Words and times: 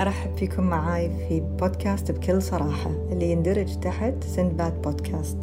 أرحب 0.00 0.36
فيكم 0.36 0.62
معاي 0.62 1.10
في 1.28 1.40
بودكاست 1.40 2.10
بكل 2.10 2.42
صراحة 2.42 2.90
اللي 2.90 3.32
يندرج 3.32 3.80
تحت 3.80 4.24
سندباد 4.24 4.82
بودكاست. 4.82 5.38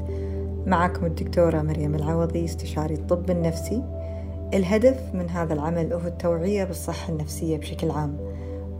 معكم 0.65 1.05
الدكتورة 1.05 1.61
مريم 1.61 1.95
العوضي 1.95 2.45
استشاري 2.45 2.93
الطب 2.93 3.31
النفسي. 3.31 3.83
الهدف 4.53 5.15
من 5.15 5.29
هذا 5.29 5.53
العمل 5.53 5.93
هو 5.93 6.07
التوعية 6.07 6.63
بالصحة 6.63 7.13
النفسية 7.13 7.57
بشكل 7.57 7.91
عام 7.91 8.17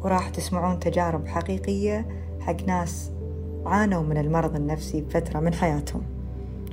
وراح 0.04 0.30
تسمعون 0.30 0.80
تجارب 0.80 1.28
حقيقية 1.28 2.08
حق 2.40 2.64
ناس 2.68 3.12
عانوا 3.66 4.04
من 4.04 4.18
المرض 4.18 4.56
النفسي 4.56 5.02
بفترة 5.02 5.40
من 5.40 5.54
حياتهم. 5.54 6.02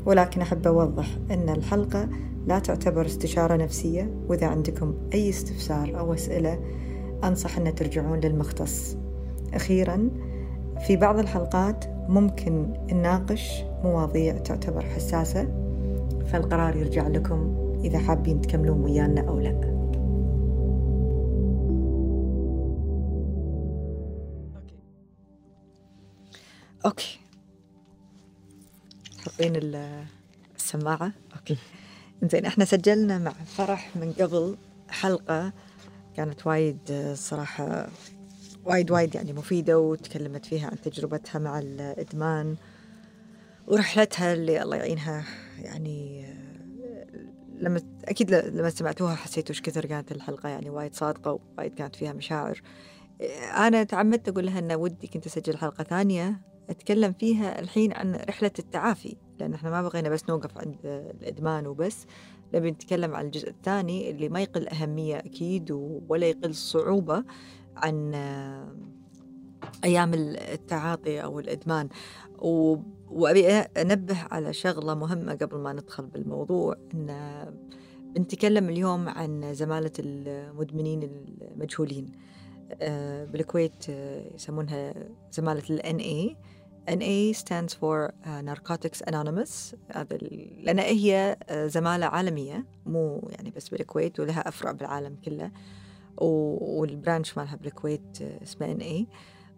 ولكن 0.06 0.40
أحب 0.40 0.66
أوضح 0.66 1.06
أن 1.30 1.48
الحلقة 1.48 2.08
لا 2.46 2.58
تعتبر 2.58 3.06
استشارة 3.06 3.56
نفسية 3.56 4.10
وإذا 4.28 4.46
عندكم 4.46 4.94
أي 5.14 5.28
استفسار 5.28 5.98
أو 5.98 6.14
أسئلة 6.14 6.58
أنصح 7.24 7.58
أن 7.58 7.74
ترجعون 7.74 8.20
للمختص. 8.20 8.96
أخيرا 9.54 10.10
في 10.86 10.96
بعض 10.96 11.18
الحلقات 11.18 11.84
ممكن 12.08 12.72
نناقش 12.92 13.62
مواضيع 13.84 14.38
تعتبر 14.38 14.84
حساسة 14.84 15.44
فالقرار 16.32 16.76
يرجع 16.76 17.08
لكم 17.08 17.68
إذا 17.84 17.98
حابين 17.98 18.40
تكملون 18.40 18.80
ويانا 18.84 19.28
أو 19.28 19.40
لا. 19.40 19.78
أوكي. 26.86 27.18
تحطين 29.16 29.52
السماعة؟ 30.56 31.12
أوكي. 31.36 31.56
زين 32.22 32.46
إحنا 32.46 32.64
سجلنا 32.64 33.18
مع 33.18 33.30
فرح 33.30 33.96
من 33.96 34.12
قبل 34.12 34.56
حلقة 34.88 35.52
كانت 36.18 36.46
وايد 36.46 37.12
صراحة 37.14 37.88
وايد 38.64 38.90
وايد 38.90 39.14
يعني 39.14 39.32
مفيدة 39.32 39.78
وتكلمت 39.78 40.46
فيها 40.46 40.66
عن 40.66 40.80
تجربتها 40.80 41.38
مع 41.38 41.58
الإدمان 41.58 42.56
ورحلتها 43.66 44.32
اللي 44.32 44.62
الله 44.62 44.76
يعينها. 44.76 45.24
يعني 45.58 46.26
لما 47.58 47.80
أكيد 48.04 48.30
لما 48.30 48.70
سمعتوها 48.70 49.14
حسيتوا 49.14 49.50
إيش 49.50 49.62
كثر 49.62 49.86
كانت 49.86 50.12
الحلقة 50.12 50.48
يعني 50.48 50.70
وايد 50.70 50.94
صادقة 50.94 51.32
ووايد 51.32 51.74
كانت 51.74 51.96
فيها 51.96 52.12
مشاعر. 52.12 52.62
أنا 53.56 53.84
تعمدت 53.84 54.28
أقول 54.28 54.46
لها 54.46 54.58
إن 54.58 54.72
ودي 54.72 55.06
كنت 55.06 55.26
أسجل 55.26 55.56
حلقة 55.56 55.84
ثانية 55.84 56.40
أتكلم 56.70 57.12
فيها 57.12 57.60
الحين 57.60 57.92
عن 57.92 58.14
رحلة 58.14 58.52
التعافي 58.58 59.16
لأن 59.40 59.54
إحنا 59.54 59.70
ما 59.70 59.82
بغينا 59.82 60.08
بس 60.08 60.28
نوقف 60.28 60.58
عند 60.58 60.76
الإدمان 61.20 61.66
وبس. 61.66 62.06
نبي 62.54 62.70
نتكلم 62.70 63.14
عن 63.14 63.26
الجزء 63.26 63.48
الثاني 63.48 64.10
اللي 64.10 64.28
ما 64.28 64.40
يقل 64.42 64.68
أهمية 64.68 65.16
أكيد 65.18 65.70
ولا 66.08 66.26
يقل 66.26 66.54
صعوبة 66.54 67.24
عن 67.76 68.14
أيام 69.84 70.14
التعاطي 70.14 71.22
أو 71.22 71.38
الإدمان. 71.40 71.88
وأبي 73.10 73.48
أنبه 73.48 74.18
على 74.30 74.52
شغلة 74.52 74.94
مهمة 74.94 75.34
قبل 75.34 75.58
ما 75.58 75.72
ندخل 75.72 76.06
بالموضوع 76.06 76.76
إن 76.94 77.44
بنتكلم 78.14 78.68
اليوم 78.68 79.08
عن 79.08 79.54
زمالة 79.54 79.92
المدمنين 79.98 81.02
المجهولين. 81.02 82.12
بالكويت 83.32 83.88
يسمونها 84.34 84.94
زمالة 85.32 85.62
ال 85.70 85.80
NA 85.80 86.36
NA 86.88 87.32
stands 87.32 87.74
for 87.74 88.12
Narcotics 88.42 89.02
Anonymous. 89.10 89.74
هذا 89.88 90.16
لأن 90.62 90.78
هي 90.78 91.36
زمالة 91.50 92.06
عالمية. 92.06 92.66
مو 92.86 93.28
يعني 93.30 93.50
بس 93.50 93.68
بالكويت 93.68 94.20
ولها 94.20 94.48
أفرع 94.48 94.72
بالعالم 94.72 95.16
كله. 95.24 95.50
والبرانش 96.16 97.38
مالها 97.38 97.56
بالكويت 97.56 98.22
اسمه 98.42 98.78
NA 98.78 99.06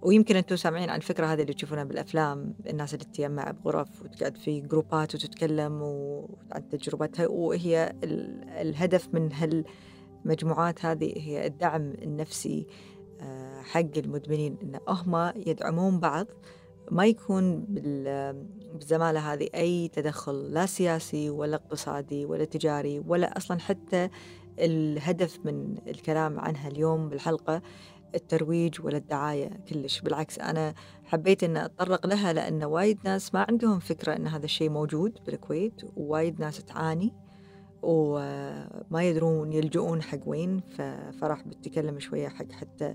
ويمكن 0.02 0.36
أنتم 0.36 0.56
سامعين 0.56 0.90
عن 0.90 0.96
الفكرة 0.96 1.26
هذه 1.26 1.42
اللي 1.42 1.54
تشوفونها 1.54 1.84
بالأفلام. 1.84 2.54
الناس 2.66 2.94
اللي 2.94 3.04
تتجمع 3.04 3.50
بغرف 3.50 4.02
وتقعد 4.02 4.36
في 4.36 4.60
جروبات 4.60 5.14
وتتكلم 5.14 5.82
عن 6.52 6.68
تجربتها. 6.68 7.26
وهي 7.26 7.92
الهدف 8.60 9.14
من 9.14 9.32
هالمجموعات 9.32 10.84
هذه 10.84 11.12
هي 11.16 11.46
الدعم 11.46 11.90
النفسي 12.02 12.66
حق 13.62 13.96
المدمنين. 13.96 14.56
إن 14.62 14.78
هم 14.88 15.32
يدعمون 15.36 16.00
بعض 16.00 16.26
ما 16.90 17.06
يكون 17.06 17.64
بالزمالة 18.74 19.32
هذه 19.32 19.48
أي 19.54 19.88
تدخل 19.88 20.34
لا 20.34 20.66
سياسي 20.66 21.30
ولا 21.30 21.56
اقتصادي 21.56 22.26
ولا 22.26 22.44
تجاري 22.44 22.98
ولا 23.06 23.36
أصلا 23.36 23.60
حتى 23.60 24.08
الهدف 24.58 25.38
من 25.44 25.76
الكلام 25.88 26.40
عنها 26.40 26.68
اليوم 26.68 27.08
بالحلقة 27.08 27.62
الترويج 28.14 28.80
ولا 28.84 28.96
الدعاية 28.96 29.50
كلش. 29.68 30.00
بالعكس 30.00 30.38
أنا 30.38 30.74
حبيت 31.04 31.44
أن 31.44 31.56
أتطرق 31.56 32.06
لها 32.06 32.32
لأن 32.32 32.64
وايد 32.64 32.98
ناس 33.04 33.34
ما 33.34 33.46
عندهم 33.48 33.78
فكرة 33.78 34.16
أن 34.16 34.26
هذا 34.26 34.44
الشيء 34.44 34.70
موجود 34.70 35.18
بالكويت 35.26 35.82
ووايد 35.96 36.40
ناس 36.40 36.64
تعاني 36.64 37.12
وما 37.82 39.02
يدرون 39.02 39.52
يلجؤون 39.52 40.02
حق 40.02 40.18
وين 40.26 40.60
ففرح 40.60 41.42
بتكلم 41.42 41.98
شوية 41.98 42.28
حق 42.28 42.52
حتى 42.52 42.94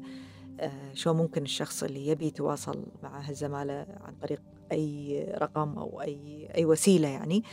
شو 0.94 1.14
ممكن 1.14 1.44
الشخص 1.44 1.84
اللي 1.84 2.08
يبي 2.08 2.26
يتواصل 2.26 2.86
مع 3.04 3.20
هالزمالة 3.20 3.86
عن 4.02 4.14
طريق 4.22 4.42
أي 4.72 5.24
رقم 5.42 5.78
أو 5.78 6.02
أي 6.02 6.50
أي 6.56 6.66
وسيلة 6.66 7.08
يعني. 7.08 7.44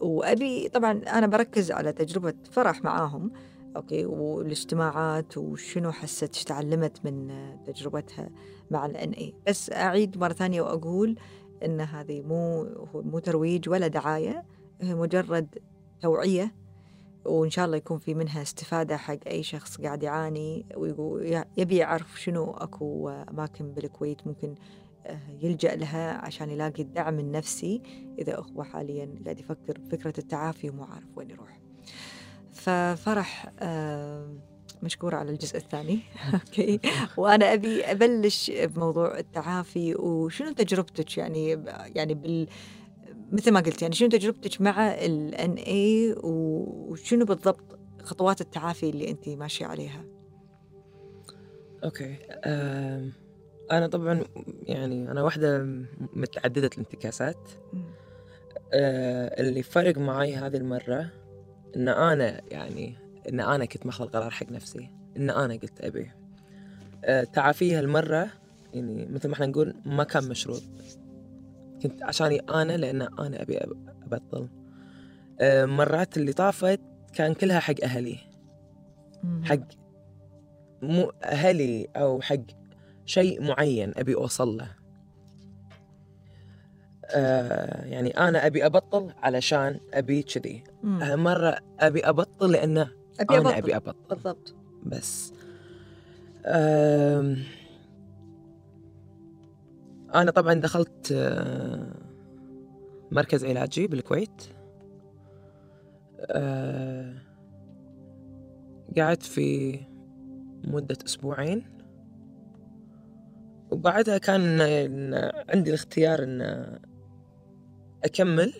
وأبي 0.00 0.68
طبعا 0.68 0.92
أنا 0.92 1.26
بركز 1.26 1.72
على 1.72 1.92
تجربة 1.92 2.34
فرح 2.50 2.84
معاهم 2.84 3.32
أوكي 3.76 4.04
والاجتماعات 4.04 5.38
وشنو 5.38 5.92
حست 5.92 6.34
إيش 6.34 6.44
تعلمت 6.44 7.04
من 7.04 7.30
تجربتها 7.66 8.30
مع 8.70 8.86
ال 8.86 9.10
NA 9.10 9.34
بس 9.48 9.72
أعيد 9.72 10.18
مرة 10.18 10.32
ثانية 10.32 10.62
وأقول 10.62 11.16
إن 11.64 11.80
هذه 11.80 12.22
مو 12.22 12.66
مو 12.94 13.18
ترويج 13.18 13.68
ولا 13.68 13.86
دعاية 13.86 14.44
هي 14.80 14.94
مجرد 14.94 15.58
توعية 16.00 16.54
وإن 17.24 17.50
شاء 17.50 17.64
الله 17.64 17.76
يكون 17.76 17.98
في 17.98 18.14
منها 18.14 18.42
استفادة 18.42 18.96
حق 18.96 19.18
أي 19.26 19.42
شخص 19.42 19.80
قاعد 19.80 20.02
يعاني 20.02 20.66
ويبي 20.76 21.76
يعرف 21.76 22.20
شنو 22.20 22.50
أكو 22.50 23.08
أماكن 23.08 23.72
بالكويت 23.72 24.26
ممكن 24.26 24.54
يلجأ 25.42 25.74
لها 25.76 26.12
عشان 26.12 26.50
يلاقي 26.50 26.82
الدعم 26.82 27.18
النفسي 27.18 27.82
إذا 28.18 28.36
هو 28.36 28.62
حاليا 28.62 29.14
قاعد 29.24 29.40
يفكر 29.40 29.78
بفكرة 29.78 30.14
التعافي 30.18 30.70
ومو 30.70 30.84
عارف 30.84 31.04
وين 31.16 31.30
يروح. 31.30 31.60
ففرح 32.52 33.52
مشكورة 34.82 35.16
على 35.16 35.30
الجزء 35.30 35.56
الثاني. 35.56 36.00
أوكي. 36.34 36.80
وأنا 37.16 37.52
أبي 37.52 37.84
أبلش 37.84 38.50
بموضوع 38.50 39.18
التعافي 39.18 39.94
وشنو 39.94 40.52
تجربتك 40.52 41.18
يعني 41.18 41.64
يعني 41.94 42.14
بال 42.14 42.48
مثل 43.34 43.50
ما 43.52 43.60
قلت 43.60 43.82
يعني 43.82 43.94
شنو 43.94 44.08
تجربتك 44.08 44.60
مع 44.60 44.94
ال 44.94 45.34
NA 45.34 46.24
وشنو 46.24 47.24
بالضبط 47.24 47.78
خطوات 48.02 48.40
التعافي 48.40 48.90
اللي 48.90 49.10
انت 49.10 49.28
ماشية 49.28 49.66
عليها؟ 49.66 50.04
أوكي 51.84 52.16
آه 52.44 53.08
أنا 53.70 53.86
طبعا 53.86 54.24
يعني 54.62 55.10
أنا 55.10 55.22
واحدة 55.22 55.66
متعددة 56.12 56.70
الانتكاسات. 56.72 57.50
آه 58.72 59.40
اللي 59.40 59.62
فرق 59.62 59.98
معي 59.98 60.36
هذه 60.36 60.56
المرة 60.56 61.10
إن 61.76 61.88
أنا 61.88 62.40
يعني 62.50 62.94
إن 63.28 63.40
أنا 63.40 63.64
كنت 63.64 63.86
ماخذ 63.86 64.04
القرار 64.04 64.30
حق 64.30 64.52
نفسي 64.52 64.90
إن 65.16 65.30
أنا 65.30 65.54
قلت 65.54 65.80
أبي. 65.80 66.10
آه 67.04 67.24
تعافيها 67.24 67.80
المره 67.80 68.30
يعني 68.74 69.06
مثل 69.06 69.28
ما 69.28 69.34
إحنا 69.34 69.46
نقول 69.46 69.74
ما 69.84 70.04
كان 70.04 70.28
مشروط. 70.28 70.62
كنت 71.84 72.02
عشاني 72.02 72.38
أنا 72.38 72.76
لأن 72.76 73.02
أنا 73.02 73.42
أبي 73.42 73.58
أبطل. 74.12 74.48
مرات 75.66 76.16
اللي 76.16 76.32
طافت 76.32 76.80
كان 77.14 77.34
كلها 77.34 77.60
حق 77.60 77.74
أهلي. 77.82 78.18
حق 79.44 79.58
مو 80.82 81.12
أهلي 81.24 81.88
أو 81.96 82.20
حق 82.20 82.36
شيء 83.06 83.42
معين 83.42 83.92
أبي 83.96 84.14
أوصل 84.14 84.56
له. 84.56 84.68
آه 87.10 87.84
يعني 87.84 88.10
أنا 88.10 88.46
أبي 88.46 88.66
أبطل 88.66 89.12
علشان 89.22 89.80
أبي 89.94 90.22
كذي. 90.22 90.64
مرة 90.82 91.58
أبي 91.80 92.00
أبطل 92.08 92.52
لأنه 92.52 92.90
أبي 93.20 93.38
أنا 93.38 93.48
أبطل. 93.48 93.58
أبي 93.58 93.76
أبطل. 93.76 93.94
بالضبط. 94.10 94.54
بس. 94.86 95.32
آه 96.46 97.36
أنا 100.14 100.30
طبعا 100.30 100.54
دخلت 100.54 101.12
آه 101.12 101.94
مركز 103.10 103.44
علاجي 103.44 103.86
بالكويت 103.86 104.42
آه 106.20 107.14
قعدت 108.96 109.22
في 109.22 109.78
مدة 110.64 110.98
أسبوعين 111.06 111.64
وبعدها 113.70 114.18
كان 114.18 114.60
عندي 115.48 115.70
الاختيار 115.70 116.22
أن 116.22 116.42
أكمل 118.04 118.52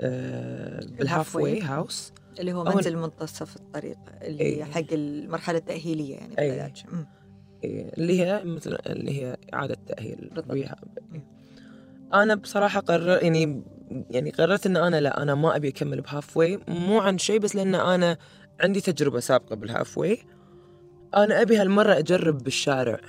آه 0.00 0.80
بالهاف 0.98 1.36
واي 1.36 1.60
هاوس 1.60 2.12
اللي 2.40 2.52
هو 2.52 2.64
منزل 2.64 2.96
منتصف 2.96 3.56
الطريق 3.56 3.98
اللي 4.22 4.44
إيه. 4.44 4.64
حق 4.64 4.92
المرحلة 4.92 5.58
التأهيلية 5.58 6.14
يعني 6.14 6.38
أي. 6.38 6.50
بالعلاج. 6.50 6.84
إيه، 6.92 7.15
اللي 7.98 8.20
هي 8.20 8.44
مثل 8.44 8.78
اللي 8.86 9.22
هي 9.22 9.36
إعادة 9.54 9.76
تأهيل 9.86 10.30
أنا 12.14 12.34
بصراحة 12.34 12.80
قرر 12.80 13.22
يعني 13.22 13.62
يعني 14.10 14.30
قررت 14.30 14.66
إن 14.66 14.76
أنا 14.76 15.00
لا 15.00 15.22
أنا 15.22 15.34
ما 15.34 15.56
أبي 15.56 15.68
أكمل 15.68 16.00
ب 16.00 16.36
halfway. 16.36 16.58
مو 16.68 17.00
عن 17.00 17.18
شيء 17.18 17.38
بس 17.38 17.56
لأن 17.56 17.74
أنا 17.74 18.16
عندي 18.60 18.80
تجربة 18.80 19.20
سابقة 19.20 19.56
بال 19.56 19.98
halfway. 19.98 20.18
أنا 21.16 21.42
أبي 21.42 21.56
هالمرة 21.56 21.98
أجرب 21.98 22.38
بالشارع. 22.38 23.00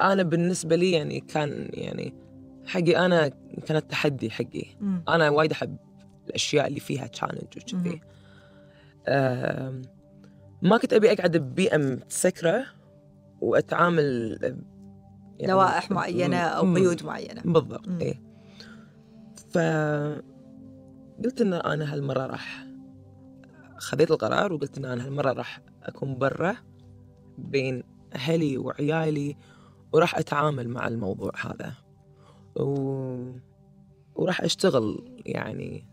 أنا 0.00 0.22
بالنسبة 0.22 0.76
لي 0.76 0.92
يعني 0.92 1.20
كان 1.20 1.68
يعني 1.72 2.14
حقي 2.66 3.06
أنا 3.06 3.28
كان 3.66 3.76
التحدي 3.76 4.30
حقي. 4.30 4.64
أنا 5.08 5.30
وايد 5.30 5.52
أحب 5.52 5.76
الأشياء 6.26 6.66
اللي 6.66 6.80
فيها 6.80 7.06
challenge 7.06 7.56
وكذي 7.56 8.00
ما 10.62 10.78
كنت 10.78 10.92
أبي 10.92 11.12
أقعد 11.12 11.36
ببيئة 11.36 11.76
متسكرة. 11.76 12.64
وأتعامل 13.40 14.38
يعني 15.38 15.52
لوائح 15.52 15.90
معينة 15.90 16.36
أو 16.36 16.64
مم. 16.64 16.76
قيود 16.76 17.04
معينة 17.04 17.42
بالضبط. 17.44 17.88
اي 18.02 18.20
ف 19.50 19.58
قلت 21.24 21.40
إن 21.40 21.52
أنا 21.52 21.94
هالمرة 21.94 22.26
راح 22.26 22.66
خذيت 23.78 24.10
القرار 24.10 24.52
وقلت 24.52 24.78
إن 24.78 24.84
أنا 24.84 25.06
هالمرة 25.06 25.32
راح 25.32 25.60
أكون 25.82 26.18
برا 26.18 26.56
بين 27.38 27.82
أهلي 28.14 28.58
وعيالي 28.58 29.36
وراح 29.92 30.18
أتعامل 30.18 30.68
مع 30.68 30.88
الموضوع 30.88 31.32
هذا 31.40 31.72
و... 32.56 33.32
وراح 34.14 34.40
أشتغل 34.40 35.04
يعني 35.26 35.86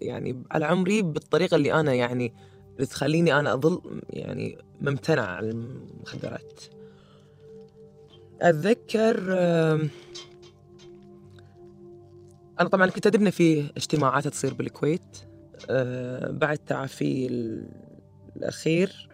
يعني 0.00 0.42
على 0.50 0.64
عمري 0.64 1.02
بالطريقة 1.02 1.54
اللي 1.54 1.72
أنا 1.72 1.94
يعني 1.94 2.34
اللي 2.78 2.86
تخليني 2.86 3.38
أنا 3.38 3.54
أظل 3.54 4.02
يعني 4.10 4.58
ممتنع 4.80 5.22
عن 5.22 5.44
المخدرات. 5.44 6.62
أتذكر 8.42 9.26
آم، 9.38 9.88
أنا 12.60 12.68
طبعا 12.68 12.86
كنت 12.90 13.06
إن 13.16 13.30
في 13.30 13.70
اجتماعات 13.76 14.28
تصير 14.28 14.54
بالكويت 14.54 15.16
آه، 15.70 16.30
بعد 16.30 16.58
تعافي 16.58 17.26
ال- 17.26 17.68
الأخير 18.36 19.08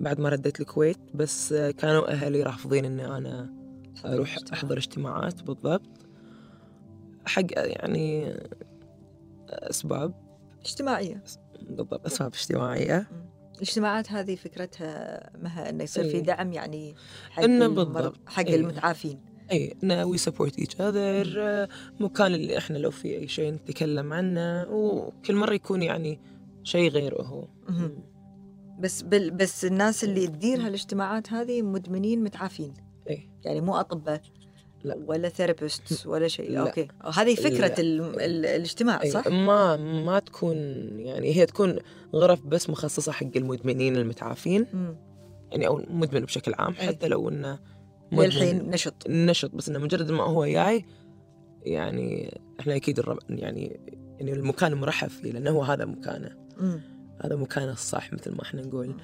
بعد 0.00 0.20
ما 0.20 0.28
رديت 0.28 0.60
الكويت 0.60 0.98
بس 1.14 1.52
كانوا 1.54 2.10
أهلي 2.12 2.42
رافضين 2.42 2.84
إني 2.84 3.06
أنا 3.06 3.50
أروح 4.04 4.36
أحضر 4.52 4.76
اجتماعات 4.78 5.42
بالضبط. 5.42 6.06
حق 7.26 7.46
يعني 7.54 8.34
أسباب. 9.48 10.14
اجتماعية. 10.64 11.22
بالضبط. 11.68 12.06
اسباب 12.06 12.32
اجتماعيه 12.34 13.10
الاجتماعات 13.54 14.12
هذه 14.12 14.34
فكرتها 14.34 15.30
مها 15.42 15.70
إنه 15.70 15.84
يصير 15.84 16.04
في 16.04 16.10
إيه. 16.10 16.22
دعم 16.22 16.52
يعني 16.52 16.94
حق 17.30 17.42
إنه 17.42 17.68
بالضبط. 17.68 18.16
حق 18.26 18.46
إيه. 18.46 18.56
المتعافين. 18.56 19.20
اي 19.52 19.76
we 20.04 20.18
support 20.18 20.58
each 20.58 20.80
other 20.80 21.68
مكان 22.00 22.34
اللي 22.34 22.58
إحنا 22.58 22.78
لو 22.78 22.90
في 22.90 23.16
أي 23.16 23.28
شيء 23.28 23.52
نتكلم 23.52 24.12
عنه 24.12 24.66
وكل 24.70 25.34
مرة 25.36 25.54
يكون 25.54 25.82
يعني 25.82 26.20
شيء 26.62 26.90
غيره 26.90 27.22
هو. 27.22 27.48
بس 28.80 29.02
بال 29.02 29.30
بس 29.30 29.64
الناس 29.64 30.04
اللي 30.04 30.26
تدير 30.26 30.66
هالاجتماعات 30.66 31.32
هذه 31.32 31.62
مدمنين 31.62 32.24
متعافين. 32.24 32.74
اي 33.10 33.30
يعني 33.44 33.60
مو 33.60 33.76
أطباء. 33.76 34.22
لا. 34.84 34.98
ولا 35.06 35.28
therapist 35.28 36.06
ولا 36.06 36.28
شيء 36.28 36.50
لا. 36.50 36.60
أوكي 36.60 36.88
هذه 37.14 37.34
فكرة 37.34 37.66
لا. 37.66 37.80
ال... 37.80 38.00
ال... 38.00 38.46
الاجتماع 38.46 39.02
أي 39.02 39.10
صح؟ 39.10 39.26
ما 39.28 39.76
ما 39.76 40.18
تكون 40.18 40.56
يعني 40.98 41.36
هي 41.36 41.46
تكون 41.46 41.78
غرف 42.14 42.46
بس 42.46 42.70
مخصصة 42.70 43.12
حق 43.12 43.36
المدمنين 43.36 43.96
المتعافين 43.96 44.66
مم. 44.72 44.96
يعني 45.50 45.66
أو 45.66 45.82
مدمن 45.90 46.20
بشكل 46.20 46.54
عام 46.54 46.74
أي. 46.80 46.86
حتى 46.86 47.08
لو 47.08 47.28
إنه 47.28 47.58
للحين 48.12 48.70
نشط 48.70 49.08
نشط 49.08 49.54
بس 49.54 49.68
إنه 49.68 49.78
مجرد 49.78 50.10
ما 50.10 50.22
هو 50.22 50.46
جاي 50.46 50.84
يعني 51.62 52.40
إحنا 52.60 52.76
أكيد 52.76 52.98
الرب 52.98 53.18
يعني 53.28 53.80
يعني 54.18 54.32
المكان 54.32 54.74
مرحب 54.74 55.08
فيه 55.08 55.32
لأنه 55.32 55.50
هو 55.50 55.62
هذا 55.62 55.84
مكانه 55.84 56.36
مم. 56.60 56.80
هذا 57.24 57.36
مكانه 57.36 57.72
الصح 57.72 58.12
مثل 58.12 58.32
ما 58.32 58.42
إحنا 58.42 58.62
نقول 58.62 58.94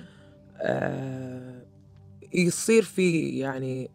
آه 0.57 1.63
يصير 2.35 2.83
في 2.83 3.29
يعني 3.39 3.91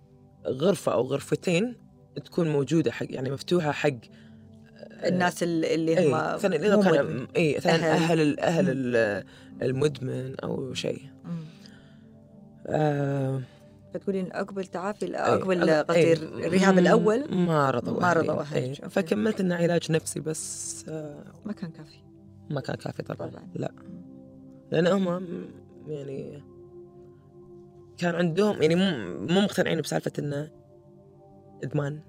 غرفة 0.48 0.94
أو 0.94 1.02
غرفتين 1.02 1.76
تكون 2.26 2.50
موجودة 2.50 2.92
حق 2.92 3.06
يعني 3.10 3.32
مفتوحة 3.32 3.72
حق 3.72 3.90
الناس 5.06 5.44
ال- 5.44 5.66
اللي 5.66 5.98
اي 5.98 6.08
هم 6.08 6.36
مثلا 6.36 6.56
إذا 6.56 6.82
كان. 6.82 7.28
اي 7.36 7.56
مثلا 7.58 7.74
أهل. 7.76 7.84
أهل 7.86 8.40
أهل 8.40 8.66
ال- 8.70 9.24
المدمن 9.62 10.36
أو 10.44 10.74
شيء. 10.74 11.02
آه 12.68 13.42
فتقولين 13.94 14.30
عقب 14.34 14.60
التعافي 14.60 15.06
أي. 15.06 15.16
عقب 15.16 15.52
أي. 15.52 15.82
قصدي 15.82 16.14
الرهاب 16.14 16.78
الأول 16.80 17.36
ما 17.36 17.72
رضوا 17.72 18.02
ما. 18.02 18.14
رضوا. 18.14 18.44
فكملت 18.90 19.40
إنه 19.40 19.56
علاج 19.56 19.92
نفسي 19.92 20.20
بس 20.20 20.86
آه 20.90 21.24
ما 21.46 21.54
كان 21.54 21.72
كافي 21.72 21.98
ما 22.50 22.62
كان 22.62 22.76
كافي 22.76 23.04
طبعا, 23.04 23.30
طبعاً. 23.30 23.44
لا 23.56 23.72
لأن 24.72 24.88
هم 24.88 25.30
يعني 25.88 26.44
كان 27.98 28.16
عندهم 28.16 28.62
يعني 28.62 28.76
مو 28.76 29.42
مقتنعين 29.42 29.82
بسالفة 29.82 30.12
إنه 30.20 30.52
إدمان 31.64 32.00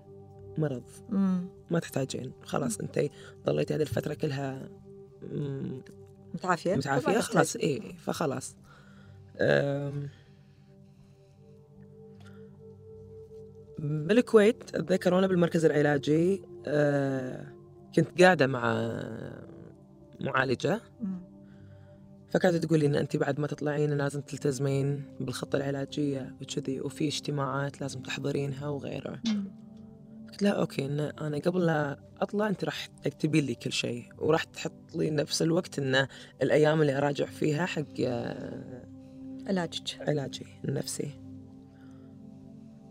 مرض. 0.58 0.82
مم. 1.08 1.48
ما 1.70 1.78
تحتاجين. 1.78 2.32
خلاص 2.42 2.80
أنت 2.80 3.00
ضليتي 3.46 3.74
هذه 3.74 3.82
الفترة 3.82 4.14
كلها 4.14 4.68
متعافية؟ 6.34 6.74
متعافية. 6.74 7.18
خلاص. 7.18 7.56
اي 7.56 7.94
فخلاص. 7.98 8.56
أم، 9.40 10.08
بالكويت 13.78 14.74
اتذكر 14.74 15.14
وأنا 15.14 15.26
بالمركز 15.26 15.64
العلاجي 15.64 16.42
أه، 16.66 17.46
كنت 17.96 18.22
قاعدة 18.22 18.46
مع 18.46 18.92
معالجة. 20.20 20.80
مم. 21.00 21.35
فكانت 22.30 22.64
تقول 22.64 22.80
لي 22.80 22.86
إن 22.86 22.94
انت 22.94 23.16
بعد 23.16 23.40
ما 23.40 23.46
تطلعين 23.46 23.90
لازم 23.90 24.20
تلتزمين 24.20 25.16
بالخطه 25.20 25.56
العلاجية 25.56 26.36
وكذي 26.40 26.80
وفي 26.80 27.08
اجتماعات 27.08 27.80
لازم 27.80 28.02
تحضرينها 28.02 28.68
وغيره. 28.68 29.20
قلت 30.28 30.42
لها 30.42 30.52
أوكي 30.52 30.86
إن 30.86 31.00
أنا 31.00 31.38
قبل 31.38 31.66
لا 31.66 32.00
أطلع 32.20 32.48
انت 32.48 32.64
راح 32.64 32.86
تكتبين 32.86 33.44
لي 33.44 33.54
كل 33.54 33.72
شيء 33.72 34.08
وراح 34.18 34.44
تحط 34.44 34.94
لي 34.94 35.10
نفس 35.10 35.42
الوقت 35.42 35.78
إن 35.78 36.06
الأيام 36.42 36.80
اللي 36.80 36.98
أراجع 36.98 37.26
فيها 37.26 37.66
حق 37.66 38.00
آه، 38.00 38.86
علاجك. 39.46 40.08
علاجي 40.08 40.46
النفسي. 40.64 41.20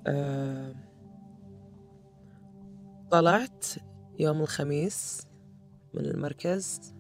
آه، 0.08 0.76
طلعت 3.12 3.66
يوم 4.20 4.42
الخميس 4.42 5.28
من 5.94 6.06
المركز. 6.06 6.95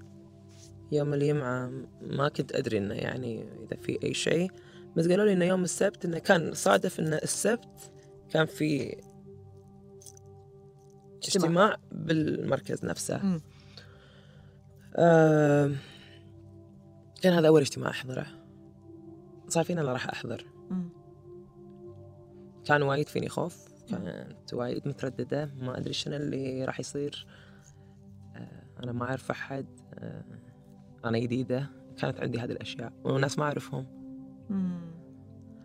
يوم 0.91 1.13
الجمعة 1.13 1.71
ما 2.01 2.29
كنت 2.29 2.55
أدري 2.55 2.77
إنه 2.77 2.95
يعني 2.95 3.43
إذا 3.63 3.81
في 3.81 3.99
أي 4.03 4.13
شيء 4.13 4.51
بس 4.95 5.07
قالوا 5.07 5.25
لي 5.25 5.33
إنه 5.33 5.45
يوم 5.45 5.63
السبت 5.63 6.05
إنه 6.05 6.19
كان 6.19 6.53
صادف 6.53 6.99
إنه 6.99 7.15
السبت 7.15 7.91
كان 8.29 8.45
في 8.45 8.95
اجتماع. 11.23 11.45
اجتماع 11.45 11.77
بالمركز 11.91 12.85
نفسه. 12.85 13.39
آه 14.95 15.71
كان 17.21 17.33
هذا 17.33 17.47
أول 17.47 17.61
اجتماع 17.61 17.89
أحضره 17.89 18.27
صار 19.47 19.63
فينا 19.63 19.81
أنا 19.81 19.93
راح 19.93 20.09
أحضر 20.09 20.45
مم. 20.69 20.89
كان 22.65 22.81
وايد 22.81 23.09
فيني 23.09 23.29
خوف 23.29 23.67
كانت 23.89 24.53
وايد 24.53 24.87
مترددة 24.87 25.51
ما 25.61 25.77
أدري 25.77 25.93
شنو 25.93 26.15
اللي 26.15 26.65
راح 26.65 26.79
يصير 26.79 27.27
آه 28.35 28.63
أنا 28.83 28.91
ما 28.91 29.05
أعرف 29.05 29.31
أحد 29.31 29.65
آه 29.93 30.23
أنا 31.05 31.19
جديدة 31.19 31.69
كانت 31.97 32.19
عندي 32.19 32.39
هذه 32.39 32.51
الأشياء 32.51 32.93
وناس 33.03 33.39
ما 33.39 33.45
أعرفهم. 33.45 33.85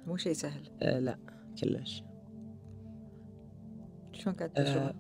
مو 0.07 0.17
شيء 0.17 0.33
سهل 0.33 0.71
آه 0.83 0.99
لا 0.99 1.19
كلش 1.61 2.03
شلون 4.13 4.35
كانت 4.35 4.59
آه؟ 4.59 4.95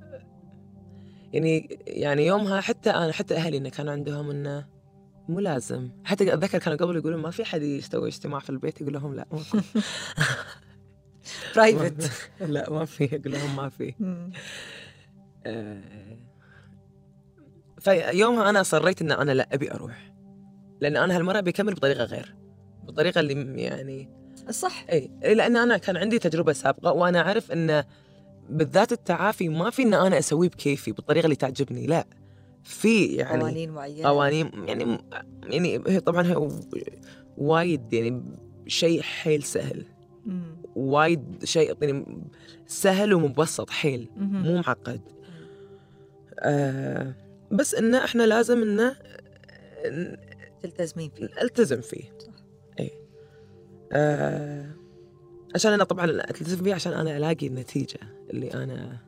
يعني 1.32 1.78
يعني 1.86 2.26
يومها 2.26 2.60
حتى 2.60 2.90
أنا 2.90 3.12
حتى 3.12 3.36
أهلي 3.36 3.56
إنه 3.56 3.68
كان 3.68 3.88
عندهم 3.88 4.30
إنه 4.30 4.66
مو 5.28 5.40
لازم 5.40 5.90
حتى 6.04 6.34
أتذكر 6.34 6.58
كانوا 6.58 6.78
قبل 6.78 6.96
يقولون 6.96 7.20
ما 7.20 7.30
في 7.30 7.44
حد 7.44 7.62
يسوي 7.62 8.08
اجتماع 8.08 8.38
في 8.40 8.50
البيت 8.50 8.80
يقول 8.80 8.92
لهم 8.92 9.14
لا. 9.14 9.26
private 11.56 12.10
لا 12.40 12.70
ما 12.70 12.84
في 12.84 13.04
يقول 13.04 13.32
لهم 13.32 13.56
ما 13.56 13.68
في. 13.68 13.94
آه، 15.46 15.80
فيومها 17.78 18.50
أنا 18.50 18.60
اصريت 18.60 19.02
إن 19.02 19.12
أنا 19.12 19.32
لا 19.32 19.48
أبي 19.52 19.72
أروح 19.72 20.09
لأن 20.80 20.96
أنا 20.96 21.16
هالمرة 21.16 21.40
بكمل 21.40 21.74
بطريقة 21.74 22.04
غير. 22.04 22.34
بالطريقة 22.84 23.20
اللي 23.20 23.62
يعني 23.62 24.08
صح. 24.50 24.84
اي 24.92 25.10
إي، 25.24 25.34
لأن 25.34 25.56
أنا 25.56 25.76
كان 25.76 25.96
عندي 25.96 26.18
تجربة 26.18 26.52
سابقة 26.52 26.92
وأنا 26.92 27.20
أعرف 27.20 27.52
إن 27.52 27.84
بالذات 28.48 28.92
التعافي 28.92 29.48
ما 29.48 29.70
في 29.70 29.82
إن 29.82 29.94
أنا 29.94 30.18
أسويه 30.18 30.48
بكيفي 30.48 30.92
بالطريقة 30.92 31.24
اللي 31.24 31.36
تعجبني 31.36 31.86
لا. 31.86 32.04
في 32.64 33.06
يعني 33.06 33.40
قوانين 33.42 33.70
معينة. 33.70 34.08
قوانين 34.08 34.50
يعني 34.68 34.98
يعني 35.42 35.82
هي 35.86 36.00
طبعا 36.00 36.26
هي 36.26 36.48
وايد 37.38 37.92
يعني 37.92 38.22
شيء 38.66 39.02
حيل 39.02 39.42
سهل. 39.42 39.84
مم. 40.26 40.56
وايد 40.76 41.44
شيء 41.44 41.76
يعني 41.82 42.22
سهل 42.66 43.14
ومبسط 43.14 43.70
حيل. 43.70 44.08
مو 44.16 44.56
معقد. 44.56 45.00
آه 46.40 47.14
بس 47.50 47.74
انه 47.74 48.04
إحنا 48.04 48.22
لازم 48.22 48.62
انه 48.62 48.96
تلتزمين 50.62 51.10
فيه 51.10 51.28
التزم 51.42 51.80
فيه 51.80 52.04
صح. 52.18 52.32
اي 52.80 52.90
آه 53.92 54.70
عشان 55.54 55.72
أنا 55.72 55.84
طبعا 55.84 56.04
ألتزم 56.04 56.64
فيه 56.64 56.74
عشان 56.74 56.92
أنا 56.92 57.16
ألاقي 57.16 57.46
النتيجة 57.46 57.98
اللي 58.30 58.54
أنا 58.54 58.98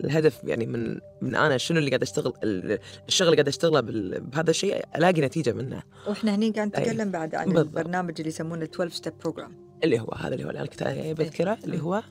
الهدف 0.00 0.40
يعني 0.44 0.66
من 0.66 0.98
من 1.22 1.34
أنا 1.36 1.56
شنو 1.56 1.78
اللي 1.78 1.90
قاعد 1.90 2.02
أشتغل 2.02 2.32
ال- 2.44 2.78
الشغل 3.08 3.28
اللي 3.28 3.36
قاعد 3.36 3.48
أشتغله 3.48 3.80
بهذا 4.20 4.50
الشيء 4.50 4.84
ألاقي 4.96 5.20
نتيجة 5.20 5.52
منه 5.52 5.82
وإحنا 6.08 6.34
هني 6.34 6.50
قاعد 6.50 6.76
أي. 6.76 6.82
نتكلم 6.82 7.10
بعد 7.10 7.34
عن 7.34 7.46
بالضبط. 7.46 7.66
البرنامج 7.66 8.14
اللي 8.18 8.28
يسمونه 8.28 8.64
12 8.64 8.94
step 8.94 9.12
program 9.18 9.52
اللي 9.84 10.00
هو 10.00 10.12
هذا 10.18 10.34
اللي 10.34 10.44
هو 10.44 10.48
اللي 10.48 10.60
أنا 10.60 10.68
كنت 10.68 10.82
بذكره 11.20 11.58
اللي 11.64 11.82
هو 11.82 12.02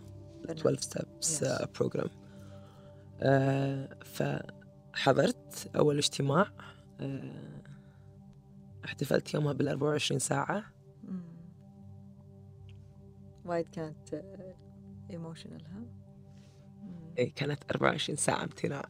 12 0.50 0.80
steps. 0.82 1.44
program 1.80 2.10
فحضرت 4.06 5.70
أول 5.75 5.98
اجتماع 5.98 6.48
آه، 7.00 7.22
احتفلت 8.86 9.34
يومها 9.34 9.54
بال 9.54 9.68
24 9.68 10.20
ساعة. 10.20 10.64
وايد 13.46 13.68
كانت 13.70 14.24
ايموشنال 15.12 15.66
ها. 15.66 15.84
إيه 17.18 17.34
كانت 17.34 17.60
24 17.72 18.16
ساعة 18.16 18.44
امتناع. 18.44 18.86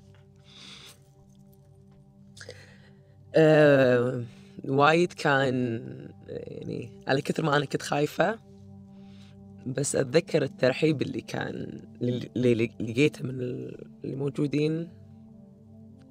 آه 3.35 4.23
وايد 4.65 5.13
كان 5.13 5.81
يعني 6.27 7.03
على 7.07 7.21
كثر 7.21 7.43
ما 7.43 7.57
أنا 7.57 7.65
كنت 7.65 7.81
خايفة 7.81 8.39
بس 9.67 9.95
أتذكر 9.95 10.43
الترحيب 10.43 11.01
اللي 11.01 11.21
كان 11.21 11.81
اللي 12.01 12.65
لقيته 12.79 13.23
من 13.23 13.29
اللي 14.03 14.15
موجودين 14.15 14.89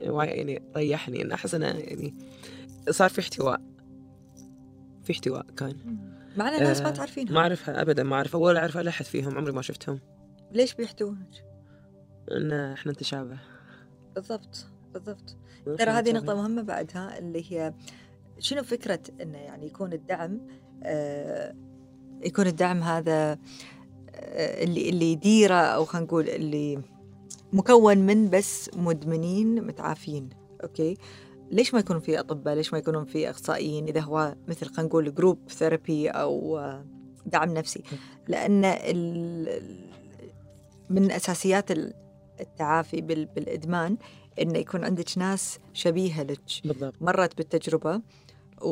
وايد 0.03 0.31
يعني 0.37 0.63
ريحني. 0.77 1.23
إن 1.23 1.33
أحس 1.33 1.55
أنا 1.55 1.79
يعني 1.79 2.15
صار 2.91 3.11
في 3.11 3.21
احتواء. 3.21 3.70
في 5.11 5.17
احتواء 5.17 5.47
كان. 5.57 5.77
معنا 6.37 6.59
ناس 6.59 6.81
ما 6.81 6.89
آه، 6.89 6.91
تعرفينها 6.91 7.33
ما 7.33 7.41
أعرفها 7.41 7.83
أبدا 7.83 8.03
ما 8.03 8.17
أعرفها 8.17 8.41
ولا 8.41 8.61
أعرف 8.61 8.77
ولا 8.77 8.91
أحد 8.91 9.05
فيهم 9.05 9.39
عمري 9.39 9.53
ما 9.53 9.63
شفتهم. 9.63 10.01
ليش 10.53 10.75
بيحتوونك 10.75 11.45
إن 12.33 12.53
إحنا 12.53 12.93
نتشابه. 12.93 13.39
بالضبط 14.15 14.67
بالضبط. 14.95 15.37
ترى 15.79 15.91
هذه 15.91 16.13
نقطة 16.13 16.35
مهمة 16.35 16.63
بعدها 16.63 17.19
اللي 17.19 17.53
هي 17.53 17.75
شنو 18.39 18.63
فكرة 18.63 19.01
انه 19.23 19.39
يعني 19.39 19.67
يكون 19.67 19.93
الدعم 19.93 20.41
آه 20.83 21.55
يكون 22.25 22.47
الدعم 22.47 22.83
هذا 22.83 23.39
آه 24.15 24.65
اللي 24.65 24.89
اللي 24.89 25.13
يديره 25.13 25.55
أو 25.55 25.85
خلينا 25.85 26.07
نقول 26.07 26.29
اللي 26.29 26.83
مكون 27.53 27.99
من 27.99 28.31
بس 28.31 28.71
مدمنين 28.77 29.67
متعافين 29.67 30.29
أوكي؟ 30.63 30.97
ليش 31.51 31.75
ما 31.75 31.81
يكونوا 31.81 32.01
في 32.01 32.21
أطباء؟ 32.21 32.55
ليش 32.55 32.73
ما 32.73 32.79
يكونون 32.79 33.05
في 33.05 33.31
أخصائيين؟ 33.31 33.85
إذا 33.89 34.01
هو 34.01 34.35
مثل 34.49 34.67
خلينا 34.67 34.83
نقول 34.83 35.15
group 35.15 35.39
therapy 35.49 36.09
أو 36.09 36.59
آه، 36.59 36.85
دعم 37.27 37.55
نفسي. 37.55 37.83
لأن 38.29 38.65
ال- 38.65 39.91
من 40.91 41.11
أساسيات 41.11 41.71
التعافي 42.41 43.01
بال- 43.01 43.27
بالإدمان 43.27 43.97
إنه 44.41 44.59
يكون 44.59 44.85
عندك 44.85 45.19
ناس 45.19 45.59
شبيهة 45.73 46.23
لك. 46.23 46.41
بالضبط. 46.65 46.95
مرت 47.01 47.37
بالتجربة 47.37 48.01
و... 48.63 48.71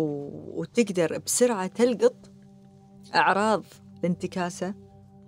وتقدر 0.60 1.18
بسرعة 1.18 1.66
تلقط 1.66 2.30
أعراض 3.14 3.64
الانتكاسة. 4.00 4.74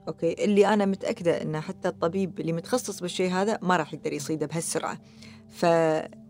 أوكي؟ 0.08 0.44
اللي 0.44 0.66
أنا 0.66 0.86
متأكدة 0.86 1.42
إنه 1.42 1.60
حتى 1.60 1.88
الطبيب 1.88 2.40
اللي 2.40 2.52
متخصص 2.52 3.00
بالشيء 3.00 3.30
هذا 3.30 3.58
ما 3.62 3.76
راح 3.76 3.94
يقدر 3.94 4.12
يصيده 4.12 4.46
بهالسرعة. 4.46 4.98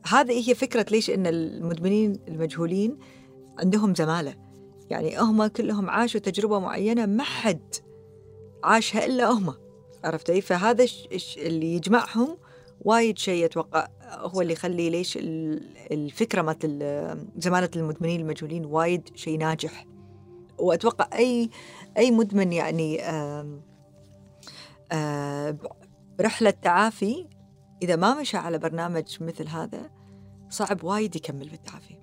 فهذه 0.05 0.49
هي 0.51 0.55
فكرة 0.55 0.87
ليش 0.91 1.11
إن 1.11 1.27
المدمنين 1.27 2.19
المجهولين 2.29 2.99
عندهم 3.59 3.95
زماله 3.95 4.35
يعني 4.91 5.19
هم 5.19 5.47
كلهم 5.47 5.91
عاشوا 5.91 6.21
تجربة 6.21 6.59
معينة 6.59 7.07
ما 7.07 7.23
حد 7.25 7.75
عاشها 8.65 9.05
إلا 9.07 9.31
هم. 9.31 9.55
عرفتي؟ 10.05 10.41
فهذا 10.41 10.87
اللي 11.37 11.75
يجمعهم 11.75 12.37
وايد 12.81 13.19
شيء 13.19 13.45
أتوقع 13.45 13.89
هو 14.11 14.41
اللي 14.41 14.53
يخلي 14.53 14.91
ليش 14.91 15.17
ال- 15.17 15.77
الفكرة 15.93 16.43
مالت 16.43 16.65
ال- 16.65 17.27
زمالة 17.39 17.71
المدمنين 17.77 18.21
المجهولين 18.21 18.65
وايد 18.65 19.09
شيء 19.15 19.39
ناجح. 19.39 19.87
وأتوقع 20.59 21.09
اي 21.19 21.51
أي 21.99 22.11
مدمن 22.11 22.53
يعني 22.53 23.03
آم 23.03 23.63
آم 24.93 25.59
برحله 26.19 26.51
تعافي 26.51 27.27
إذا 27.83 27.97
ما 27.97 28.21
مشى 28.21 28.37
على 28.37 28.59
برنامج 28.59 29.17
مثل 29.21 29.49
هذا 29.49 29.91
صعب 30.49 30.85
وايد 30.85 31.17
يكمل 31.17 31.49
بالتعافي. 31.49 31.95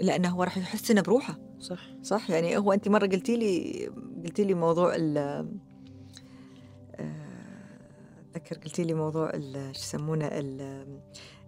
لأنه 0.00 0.28
هو 0.28 0.42
راح 0.42 0.58
يحس 0.58 0.90
إنه 0.90 1.00
بروحه. 1.00 1.38
صح. 1.58 1.80
صح؟ 2.02 2.30
يعني 2.30 2.58
هو 2.58 2.72
انت 2.72 2.88
مرة 2.88 3.06
قلتي 3.06 3.36
لي 3.36 3.86
قلتي 4.24 4.44
لي 4.44 4.54
موضوع 4.54 4.94
ال 4.96 5.18
آه، 5.18 5.46
أتذكر 8.34 8.56
قلتي 8.58 8.84
لي 8.84 8.94
موضوع 8.94 9.30
ال- 9.34 9.76
شو 9.76 9.80
يسمونه 9.80 10.26
ال- 10.26 11.00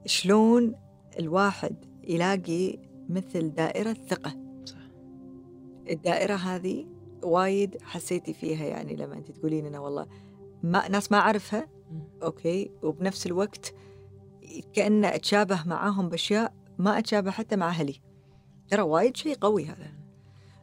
شلون 0.07 0.75
الواحد 1.19 1.77
يلاقي 2.05 2.79
مثل 3.09 3.55
دائرة 3.55 3.93
ثقة. 3.93 4.37
صح. 4.65 4.77
الدائرة 5.91 6.35
هذه 6.35 6.87
وايد 7.23 7.83
حسيتي 7.83 8.33
فيها 8.35 8.65
يعني 8.67 8.97
لما 8.97 9.15
انت 9.15 9.31
تقولين 9.31 9.67
أنا 9.67 9.79
والله 9.79 10.07
ما 10.63 10.89
ناس 10.89 11.13
ما 11.13 11.19
أعرفها 11.19 11.69
مم. 12.23 12.27
أوكي 12.27 12.71
وبنفس 12.83 13.27
الوقت 13.27 13.75
كأن 14.73 15.05
أتشابه 15.05 15.63
معاهم 15.67 16.09
بأشياء 16.09 16.55
ما 16.79 16.99
أتشابه 16.99 17.31
حتى 17.31 17.57
مع 17.57 17.69
أهلي 17.69 17.95
ترى 18.69 18.83
وايد 18.83 19.17
شيء 19.17 19.35
قوي 19.35 19.65
هذا 19.65 19.93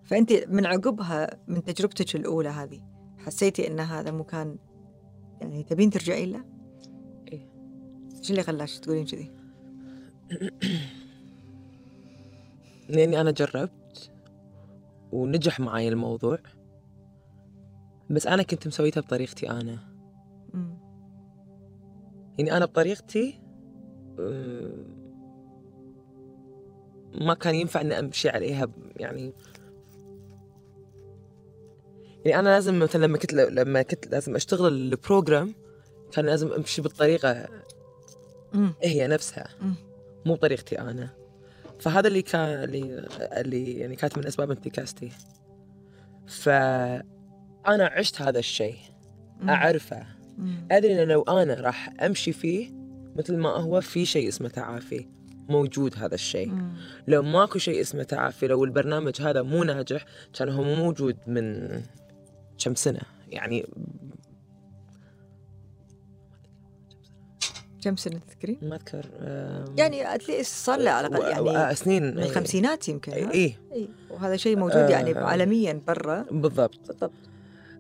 فأنت 0.05 0.33
من 0.47 0.65
عقبها 0.65 1.39
من 1.47 1.63
تجربتك 1.63 2.15
الأولى 2.15 2.49
هذه 2.49 2.81
حسيتي 3.17 3.67
إن 3.67 3.79
هذا 3.79 4.11
مكان 4.11 4.57
يعني 5.41 5.63
تبين 5.63 5.89
ترجعين 5.89 6.31
له؟ 6.31 6.45
إيه. 7.31 7.49
شو 8.21 8.29
اللي 8.29 8.43
خلاك 8.43 8.69
تقولين 8.69 9.05
كذي؟ 9.05 9.31
لأني 12.89 13.21
أنا 13.21 13.31
جربت 13.31 14.11
ونجح 15.11 15.59
معي 15.59 15.89
الموضوع 15.89 16.39
بس 18.09 18.27
أنا 18.27 18.43
كنت 18.43 18.67
مسويتها 18.67 19.01
بطريقتي 19.01 19.49
أنا 19.49 19.71
مم. 19.71 19.88
يعني 22.39 22.57
أنا 22.57 22.65
بطريقتي 22.65 23.41
آه، 24.19 24.85
ما 27.21 27.33
كان 27.33 27.55
ينفع 27.55 27.81
إني 27.81 27.99
أمشي 27.99 28.29
عليها 28.29 28.67
يعني 28.95 29.33
يعني 32.25 32.39
أنا 32.39 32.49
لازم 32.49 32.79
مثلا 32.79 33.05
لما 33.05 33.17
كنت 33.17 33.33
لما 33.33 33.81
كنت 33.81 34.07
لازم 34.07 34.35
أشتغل 34.35 34.73
البروجرام 34.73 35.53
كان 36.11 36.25
لازم 36.25 36.53
أمشي 36.53 36.81
بالطريقة 36.81 37.47
مم. 38.53 38.73
هي 38.81 39.07
نفسها. 39.07 39.47
مو 40.25 40.33
بطريقتي 40.33 40.79
أنا 40.79 41.09
فهذا 41.79 42.07
اللي 42.07 42.21
كان 42.21 42.63
اللي 42.63 43.07
اللي 43.19 43.79
يعني 43.79 43.95
كانت 43.95 44.17
من 44.17 44.25
أسباب 44.25 44.51
انتكاستي 44.51 45.11
فأنا 46.27 47.03
عشت 47.65 48.21
هذا 48.21 48.39
الشيء 48.39 48.77
مم. 49.41 49.49
أدري 50.71 51.03
إن 51.03 51.07
لو 51.07 51.21
أنا 51.21 51.53
راح 51.53 51.93
أمشي 52.01 52.31
فيه 52.33 52.69
مثل 53.15 53.37
ما 53.37 53.49
هو 53.49 53.81
في 53.81 54.05
شيء 54.05 54.27
اسمه 54.27 54.49
تعافي. 54.49 55.05
موجود 55.49 55.95
هذا 55.97 56.15
الشيء. 56.15 56.51
لو 57.07 57.21
ماكو 57.23 57.59
شيء 57.59 57.81
اسمه 57.81 58.03
تعافي 58.03 58.47
لو 58.47 58.63
البرنامج 58.63 59.21
هذا 59.21 59.41
مو 59.41 59.63
ناجح 59.63 60.05
كان 60.39 60.49
هو 60.49 60.63
مو 60.63 60.75
موجود 60.75 61.17
من 61.27 61.69
كم 62.63 62.75
سنة. 62.75 62.99
يعني 63.29 63.65
كم 67.83 67.95
سنة 67.95 68.19
تذكرين؟ 68.27 68.57
ما 68.61 68.75
أذكر 68.75 69.05
يعني 69.77 70.15
اتليست 70.15 70.65
صار 70.65 70.79
له 70.79 70.91
على 70.91 71.07
الأقل 71.07 71.47
يعني 71.47 71.71
و- 71.71 71.75
سنين 71.75 72.03
من 72.15 72.23
الخمسينات 72.23 72.89
يمكن؟ 72.89 73.11
اي 73.11 73.55
اي 73.73 73.89
وهذا 74.09 74.35
شيء 74.37 74.57
موجود 74.57 74.77
آه. 74.77 74.89
يعني 74.89 75.13
عالميا 75.13 75.81
برا. 75.87 76.25
بالضبط. 76.31 76.79
بالضبط. 76.87 77.11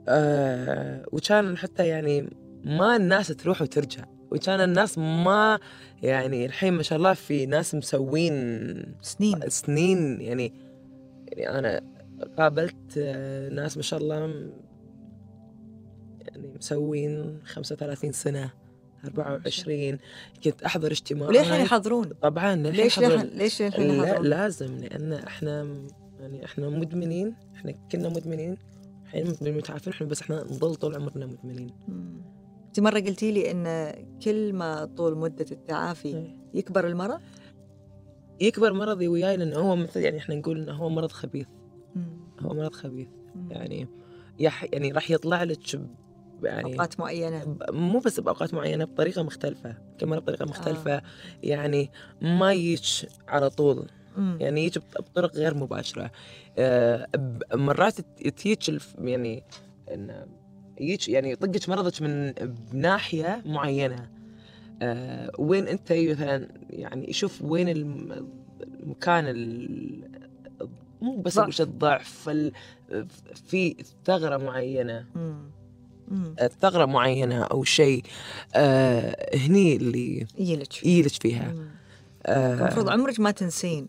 آه 0.07 1.05
وكان 1.11 1.57
حتى 1.57 1.87
يعني 1.87 2.29
ما 2.63 2.95
الناس 2.95 3.27
تروح 3.27 3.61
وترجع. 3.61 4.03
وكان 4.31 4.61
الناس 4.61 4.97
ما 4.97 5.59
يعني 6.03 6.45
الحين 6.45 6.73
ما 6.73 6.83
شاء 6.83 6.97
الله 6.97 7.13
في 7.13 7.45
ناس 7.45 7.75
مسوين 7.75 8.33
سنين. 9.01 9.39
سنين. 9.49 10.21
يعني 10.21 10.53
يعني 11.27 11.59
أنا 11.59 11.81
قابلت 12.37 12.97
ناس 13.51 13.77
ما 13.77 13.83
شاء 13.83 13.99
الله 13.99 14.15
يعني 16.21 16.53
مسوين 16.55 17.39
35 17.45 18.11
سنة 18.11 18.51
24 19.05 19.97
كنت 20.43 20.63
أحضر 20.63 20.91
اجتماعات. 20.91 21.35
وللحين 21.35 21.61
يحضرون؟ 21.65 22.09
طبعا 22.21 22.55
للحين 22.55 22.83
ليش 22.83 22.99
للحين 22.99 23.29
ليش 23.37 23.61
للحين 23.61 23.87
لا 23.87 24.07
يحضرون؟ 24.07 24.27
لازم 24.27 24.77
لأن 24.77 25.13
إحنا 25.13 25.75
يعني 26.19 26.45
إحنا 26.45 26.69
مدمنين. 26.69 27.35
إحنا 27.55 27.71
كنا 27.91 28.09
مدمنين. 28.09 28.57
الحين 29.05 29.55
متعافين 29.57 29.93
إحنا 29.93 30.07
بس 30.07 30.21
إحنا 30.21 30.43
نضل 30.43 30.75
طول 30.75 30.95
عمرنا 30.95 31.25
مدمنين. 31.25 31.71
مم. 31.87 32.28
انت 32.79 32.87
مرة 32.87 32.99
قلتي 32.99 33.31
لي 33.31 33.51
إن 33.51 33.93
كل 34.23 34.53
ما 34.53 34.85
طول 34.85 35.17
مدة 35.17 35.45
التعافي. 35.51 36.27
يكبر 36.53 36.87
المرض 36.87 37.19
يكبر 38.41 38.73
مرضي 38.73 39.07
وياي 39.07 39.37
لأنه 39.37 39.55
هو 39.59 39.75
مثل 39.75 39.99
يعني 39.99 40.17
إحنا 40.17 40.35
نقول 40.35 40.61
إنه 40.61 40.71
هو 40.73 40.89
مرض 40.89 41.11
خبيث 41.11 41.47
مم. 41.95 42.03
هو 42.39 42.53
مرض 42.53 42.73
خبيث 42.73 43.07
مم. 43.35 43.51
يعني 43.51 43.87
يح 44.39 44.65
يعني 44.73 44.91
راح 44.91 45.11
يطلع 45.11 45.43
لك 45.43 45.59
يعني 46.43 46.73
أوقات 46.73 46.99
معينة 46.99 47.57
مو 47.71 47.99
بس 47.99 48.19
بأوقات 48.19 48.53
معينة 48.53 48.85
بطريقة 48.85 49.23
مختلفة 49.23 49.75
كل 49.99 50.05
مره 50.07 50.19
بطريقه 50.19 50.45
مختلفة 50.45 50.95
آه. 50.95 51.01
يعني 51.43 51.91
ما 52.21 52.53
يجيك 52.53 53.09
على 53.27 53.49
طول 53.49 53.87
مم. 54.17 54.37
يعني 54.41 54.65
يجي 54.65 54.79
بط- 54.79 55.01
بطرق 55.01 55.35
غير 55.35 55.53
مباشرة 55.57 56.11
آه 56.57 57.07
مرات 57.53 58.01
تجيك 58.01 58.81
يعني 58.99 59.43
إن 59.93 60.25
يجيك 60.79 61.09
يعني 61.09 61.31
يطقك 61.31 61.69
مرضك 61.69 62.01
من 62.01 62.31
بناحيه 62.71 63.41
معينة 63.45 64.09
آه 64.81 65.31
وين 65.39 65.67
أنت 65.67 65.91
مثلا 65.93 66.47
يعني 66.69 67.13
شوف 67.13 67.41
وين 67.41 67.69
الم- 67.69 68.27
المكان 68.83 69.27
ال- 69.27 70.09
مو 71.01 71.21
بس. 71.21 71.37
وش 71.37 71.61
الضعف 71.61 72.29
ال- 72.29 72.51
في 73.47 73.75
ثغرة 74.05 74.37
معينة 74.37 75.05
مم. 75.15 75.49
مم. 76.07 76.35
ثغرة 76.61 76.85
معينة 76.85 77.43
أو 77.43 77.63
شيء 77.63 78.03
آه 78.55 79.37
هني 79.37 79.75
اللي 79.75 80.27
يجيلك 80.37 80.73
فيها 81.21 81.51
مم. 81.53 81.67
آه 82.25 82.53
المفروض 82.53 82.89
عمرك 82.89 83.19
ما 83.19 83.31
تنسين 83.31 83.87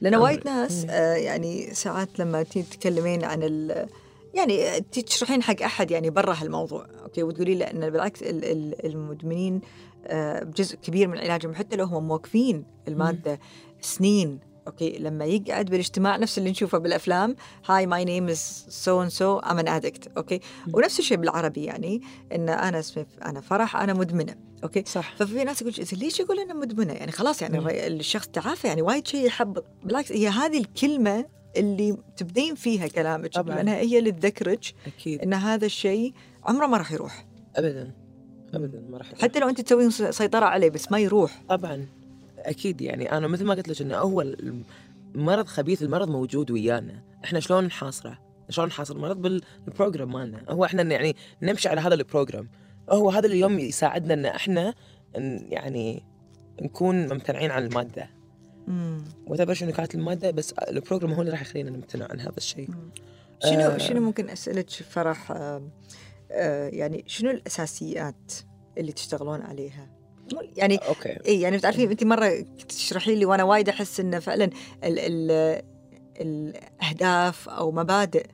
لأن. 0.00 0.14
وايد 0.14 0.44
ناس 0.46 0.86
آه 0.90 1.14
يعني 1.14 1.74
ساعات 1.74 2.18
لما 2.18 2.42
تتكلمين 2.42 3.24
عن 3.24 3.42
ال 3.42 3.86
يعني 4.34 4.80
تشرحين 4.80 5.42
حق 5.42 5.62
أحد 5.62 5.90
يعني 5.90 6.10
برا 6.10 6.34
هالموضوع 6.34 6.86
أوكي؟ 7.02 7.22
وتقولي 7.22 7.54
له 7.54 7.64
إن 7.64 7.90
بالعكس 7.90 8.22
ال- 8.22 8.44
ال- 8.44 8.86
المدمنين 8.86 9.60
آه 10.06 10.44
جزء 10.44 10.76
كبير 10.76 11.08
من 11.08 11.18
علاجهم 11.18 11.54
حتى 11.54 11.76
لو 11.76 11.84
هم 11.84 12.08
موقفين 12.08 12.64
المادة 12.88 13.38
سنين 13.80 14.38
okay؟ 14.66 14.98
لما 14.98 15.24
يقعد 15.24 15.66
بالاجتماع 15.66 16.16
نفس 16.16 16.38
اللي 16.38 16.50
نشوفه 16.50 16.78
بالأفلام 16.78 17.36
hi 17.66 17.86
my 17.86 18.04
name 18.04 18.28
is 18.28 18.66
so 18.68 19.02
and 19.02 19.10
so 19.10 19.38
I'm 19.38 19.58
an 19.58 19.68
addict 19.68 20.08
okay 20.16 20.40
ونفس 20.74 20.98
الشيء 20.98 21.16
بالعربي 21.16 21.64
يعني 21.64 22.00
إن 22.34 22.48
أنا 22.48 22.78
اسمي 22.78 23.06
أنا 23.24 23.40
فرح 23.40 23.76
أنا 23.76 23.92
مدمنة 23.92 24.34
okay؟ 24.64 24.84
صح. 24.86 25.14
ففي 25.16 25.44
ناس 25.44 25.62
يقول 25.62 25.74
"إذا 25.78 25.96
ليش 25.96 26.20
يقول 26.20 26.40
أنا 26.40 26.54
مدمنة؟ 26.54 26.92
يعني 26.92 27.12
خلاص 27.12 27.42
يعني 27.42 27.60
مم. 27.60 27.68
الشخص 27.70 28.26
تعافى 28.28 28.68
يعني 28.68 28.82
وايد 28.82 29.06
شيء 29.06 29.26
يحبط 29.26 29.64
بالعكس 29.84 30.12
هي 30.12 30.28
هذه 30.28 30.58
الكلمة 30.58 31.24
اللي 31.56 31.96
تبدين 32.16 32.54
فيها 32.54 32.88
كلامك 32.88 33.32
طبعاً. 33.32 33.56
لانها 33.56 33.76
هي 33.76 33.98
اللي 33.98 34.12
تذكرك 34.12 34.74
أكيد. 34.86 35.20
إن 35.20 35.34
هذا 35.34 35.66
الشيء 35.66 36.12
عمره 36.44 36.66
ما 36.66 36.76
راح 36.76 36.92
يروح. 36.92 37.26
ابدا. 37.56 37.92
ابدا 38.54 38.80
ما 38.90 38.98
راح 38.98 39.06
يروح. 39.06 39.22
حتى 39.22 39.40
لو 39.40 39.48
أنت 39.48 39.60
تسوين 39.60 39.90
سيطرة 39.90 40.44
عليه 40.44 40.70
بس 40.70 40.92
ما 40.92 40.98
يروح. 40.98 41.42
طبعا. 41.48 41.86
أكيد 42.38 42.80
يعني 42.80 43.12
أنا 43.12 43.28
مثل 43.28 43.44
ما 43.44 43.54
قلت 43.54 43.68
لك 43.68 43.82
إنه 43.82 43.94
اول 43.94 44.54
مرض 45.14 45.46
خبيث 45.46 45.82
المرض 45.82 46.08
موجود 46.08 46.50
ويانا. 46.50 47.02
إحنا 47.24 47.40
شلون 47.40 47.64
نحاصره؟ 47.64 48.18
شلون 48.48 48.68
نحاصر 48.68 48.96
المرض 48.96 49.22
بال 49.22 49.42
program 49.42 50.12
مالنا. 50.12 50.44
هو 50.48 50.64
إحنا 50.64 50.82
يعني 50.82 51.16
نمشي 51.42 51.68
على 51.68 51.80
هذا 51.80 51.94
ال 51.94 52.01
program 52.01 52.48
هو 52.90 53.10
هذا 53.10 53.26
اليوم 53.26 53.58
يساعدنا 53.58 54.14
إن 54.14 54.26
إحنا 54.26 54.74
يعني 55.48 56.02
نكون 56.62 57.08
ممتنعين 57.08 57.50
عن 57.50 57.66
المادة. 57.66 58.10
whatever 59.26 59.54
شنو 59.54 59.72
كانت 59.72 59.94
المادة 59.94 60.30
بس 60.30 60.52
ال 60.52 60.60
program 60.60 61.12
هو 61.12 61.20
اللي 61.20 61.30
راح 61.32 61.40
يخلينا 61.40 61.70
نمتنع 61.70 62.06
عن 62.10 62.20
هذا 62.20 62.36
الشيء. 62.36 62.68
شنو 63.44 63.60
آه. 63.60 63.78
شنو 63.78 64.00
ممكن 64.00 64.28
أسألك 64.30 64.70
فرح 64.70 65.30
آه 65.30 65.62
آه 66.30 66.68
يعني 66.68 67.04
شنو 67.06 67.30
الأساسيات 67.30 68.32
اللي 68.78 68.92
تشتغلون 68.92 69.42
عليها؟ 69.42 69.88
يعني 70.56 70.76
okay. 70.76 71.18
اي 71.26 71.40
يعني 71.40 71.56
بتعرفين 71.56 71.90
انت 71.90 72.04
مرة 72.04 72.44
تشرحي 72.68 73.14
لي 73.14 73.24
وأنا 73.24 73.42
وايد 73.44 73.68
أحس 73.68 74.00
انه 74.00 74.18
فعلا 74.18 74.44
ال 74.84 74.98
ال 74.98 75.62
الأهداف 76.20 77.48
أو 77.48 77.72
مبادئ 77.72 78.26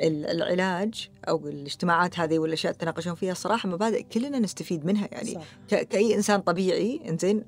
ال- 0.00 0.26
العلاج 0.26 1.08
أو 1.28 1.48
الاجتماعات 1.48 2.18
هذه 2.18 2.38
والأشياء 2.38 2.72
اللي 2.72 2.80
تناقشون 2.80 3.14
فيها 3.14 3.34
صراحة 3.34 3.68
مبادئ 3.68 4.02
كلنا 4.02 4.38
نستفيد 4.38 4.84
منها. 4.86 5.08
يعني 5.12 5.34
صح. 5.34 5.44
كأي 5.84 6.14
إنسان 6.14 6.40
طبيعي 6.40 7.00
إنزين 7.08 7.44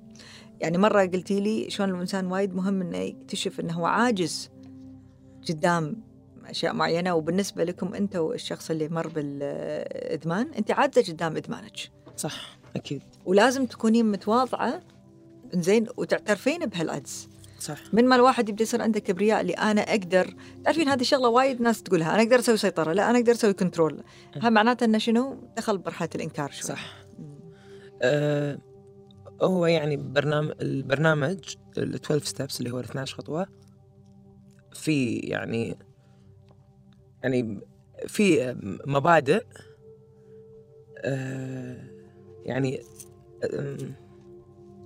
يعني 0.61 0.79
مرة 0.79 1.01
قلتي 1.01 1.41
لي 1.41 1.71
شلون 1.71 1.91
الإنسان 1.91 2.27
وايد 2.27 2.55
مهم 2.55 2.81
إنه 2.81 2.99
يكتشف 2.99 3.61
إنه 3.61 3.73
هو 3.73 3.87
عاجز 3.87 4.51
قدام 5.49 5.97
أشياء 6.47 6.75
معينة 6.75 7.15
وبالنسبة 7.15 7.65
لكم 7.65 7.95
أنت 7.95 8.17
والشخص 8.17 8.71
اللي 8.71 8.89
مر 8.89 9.09
بالإدمان 9.09 10.47
أنت 10.59 10.71
عاجزه 10.71 11.13
قدام 11.13 11.37
إدمانك. 11.37 11.77
صح 12.17 12.59
أكيد. 12.77 13.03
ولازم 13.25 13.67
تكونين 13.67 14.11
متواضعة 14.11 14.83
زين 15.55 15.87
وتعترفين 15.97 16.67
بهالعجز 16.67 17.29
صح. 17.61 17.79
من 17.93 18.05
ما 18.05 18.17
الواحد 18.17 18.49
يبدأ 18.49 18.63
يصير 18.63 18.83
عنده 18.83 19.01
كبرياء 19.01 19.41
اللي 19.41 19.53
أنا 19.53 19.81
أقدر 19.81 20.35
تعرفين 20.65 20.89
هذه 20.89 21.03
شغله 21.03 21.29
وايد 21.29 21.61
ناس 21.61 21.83
تقولها 21.83 22.15
أنا 22.15 22.23
أقدر 22.23 22.39
أسوي 22.39 22.57
سيطرة 22.57 22.93
لا 22.93 23.11
أنا 23.11 23.19
أقدر 23.19 23.33
أسوي 23.33 23.53
كنترول 23.53 24.03
هذا 24.37 24.49
معناته 24.49 24.85
إنه 24.85 24.99
شنو؟ 24.99 25.37
دخل 25.57 25.79
برحلة 25.79 26.09
الإنكار 26.15 26.51
شوي. 26.51 26.69
صح. 26.69 26.97
آه 28.03 28.59
هو 29.43 29.67
يعني 29.67 29.97
برنامج 29.97 30.53
البرنامج 30.61 31.39
ال 31.79 31.95
12 31.95 32.25
steps 32.25 32.61
اللي 32.61 32.71
هو 32.71 32.81
ال 32.81 32.85
12 32.85 33.17
خطوة 33.17 33.47
في 34.73 35.15
يعني 35.15 35.79
يعني 37.23 37.61
في 38.07 38.57
مبادئ 38.87 39.45
آه 40.99 41.91
يعني 42.45 42.81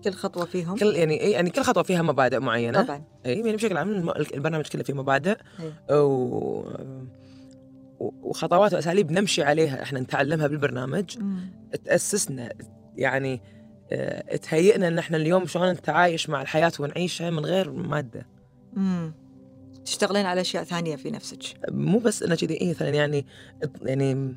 كل 0.05 0.13
خطوة 0.13 0.45
فيهم؟ 0.45 0.77
كل 0.77 0.87
يعني 0.87 1.17
يعني 1.17 1.51
كل 1.51 1.63
خطوة 1.63 1.83
فيها 1.83 2.03
مبادئ 2.03 2.39
معينة. 2.39 2.83
طبعا. 2.83 3.05
اي 3.27 3.33
يعني 3.41 3.53
بشكل 3.53 3.77
عام 3.77 4.11
البرنامج 4.11 4.67
كله 4.67 4.83
فيه 4.83 4.95
مبادئ. 4.95 5.37
إي. 5.61 5.73
و 6.01 6.65
وخطوات 8.01 8.75
وأساليب 8.75 9.11
نمشي 9.13 9.43
عليها 9.43 9.83
إحنا 9.83 10.01
نتعلمها 10.01 10.47
بالبرنامج. 10.47 11.19
مم. 11.19 11.53
تأسسنا 11.85 12.53
يعني 12.97 13.41
تهيئنا 14.43 14.89
ان 14.89 14.99
إحنا 14.99 15.17
اليوم 15.17 15.47
شلون 15.47 15.71
نتعايش 15.73 16.31
مع 16.31 16.43
الحياة 16.43 16.73
ونعيشها 16.81 17.31
من 17.31 17.45
غير 17.47 17.71
مادة 17.73 18.27
مم. 18.73 19.13
تشتغلين 19.85 20.27
على 20.27 20.41
أشياء 20.41 20.65
ثانية 20.65 20.97
في 20.97 21.11
نفسك 21.11 21.43
مو 21.71 21.99
بس 21.99 22.23
انه 22.23 22.35
كذي 22.35 22.55
إيه 22.55 22.71
مثلا 22.71 22.89
يعني 22.89 23.27
يعني 23.83 24.37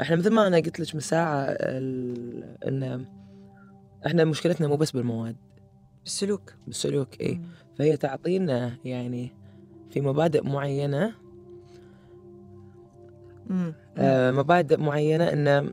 إحنا 0.00 0.16
مثل 0.16 0.30
ما 0.32 0.46
أنا 0.46 0.56
قلت 0.56 0.80
لك 0.80 0.94
من 0.94 1.00
ساعة 1.00 1.44
إن 1.44 3.06
إحنا 4.06 4.24
مشكلتنا 4.24 4.68
مو 4.68 4.76
بس 4.76 4.90
بالمواد 4.90 5.36
بالسلوك 6.02 6.54
بالسلوك 6.66 7.20
اي 7.20 7.34
مم. 7.34 7.44
فهي 7.78 7.96
تعطينا 7.96 8.76
يعني 8.84 9.32
في 9.90 10.00
مبادئ 10.00 10.42
معينة 10.46 11.12
مم. 13.46 13.74
آه 13.98 14.30
مبادئ 14.30 14.76
معينة 14.80 15.24
إن 15.24 15.72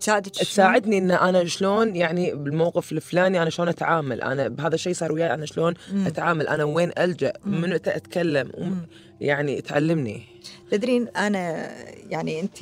تساعدك؟ 0.00 0.30
تساعدني 0.32 0.98
إن 0.98 1.10
أنا 1.10 1.44
شلون 1.44 1.96
يعني 1.96 2.34
بالموقف 2.34 2.92
الفلاني 2.92 3.42
أنا 3.42 3.50
شلون 3.50 3.68
أتعامل 3.68 4.22
أنا 4.22 4.48
بهذا 4.48 4.74
الشيء 4.74 4.92
صار 4.92 5.12
وياي 5.12 5.34
أنا 5.34 5.46
شلون 5.46 5.74
مم. 5.92 6.06
أتعامل 6.06 6.48
أنا 6.48 6.64
وين 6.64 6.92
ألجأ. 6.98 7.32
من 7.44 7.70
متى 7.70 7.96
أتكلم 7.96 8.52
مم. 8.58 8.86
يعني 9.20 9.60
تعلمني 9.60 10.22
تدرين 10.70 11.08
أنا 11.08 11.70
يعني 12.10 12.40
انت 12.40 12.58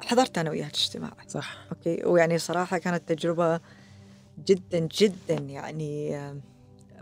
حضرت 0.00 0.38
أنا 0.38 0.50
وياك 0.50 0.74
اجتماع 0.74 1.12
صح 1.28 1.58
أوكي 1.72 2.02
ويعني 2.06 2.38
صراحة 2.38 2.78
كانت 2.78 3.12
تجربة 3.12 3.60
جدا 4.46 4.88
جدا 4.98 5.34
يعني 5.34 6.16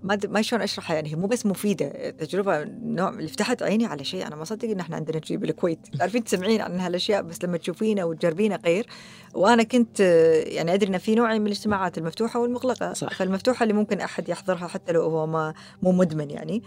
ما 0.03 0.19
ما 0.29 0.43
شلون 0.43 0.63
أشرحها 0.63 0.95
يعني 0.95 1.11
هي 1.11 1.17
مو 1.17 1.27
بس 1.27 1.47
مفيدة 1.47 2.11
تجربة 2.11 2.65
نوع 2.65 3.09
اللي 3.09 3.29
فتحت 3.29 3.63
عيني 3.63 3.87
على 3.87 4.05
شيء 4.05 4.27
أنا 4.27 4.37
ما 4.37 4.45
صدق 4.45 4.69
إن 4.69 4.81
إحنا 4.81 4.97
عندنا 4.97 5.21
شيء 5.25 5.37
بالكويت. 5.37 5.79
تعرفين 5.99 6.25
تسمعين 6.25 6.61
عن 6.61 6.81
هالأشياء 6.81 7.23
بس 7.23 7.45
لما 7.45 7.57
تشوفينه 7.57 8.05
وتجربينه 8.05 8.57
غير. 8.57 8.87
وأنا 9.35 9.63
كنت 9.63 10.01
يعني 10.47 10.75
أدري 10.75 10.89
إن 10.89 10.99
في 10.99 11.15
نوعين 11.15 11.41
من 11.41 11.47
الاجتماعات 11.47 11.99
المفتوحة 11.99 12.41
والمغلقة 12.41 12.93
صح. 12.93 13.15
فالمفتوحة 13.15 13.63
اللي 13.63 13.75
ممكن 13.75 14.01
أحد 14.01 14.29
يحضرها 14.29 14.69
حتى 14.69 14.93
لو 14.93 15.03
هو 15.03 15.27
ما 15.27 15.55
مو 15.83 15.93
مدمن 15.93 16.31
يعني. 16.31 16.63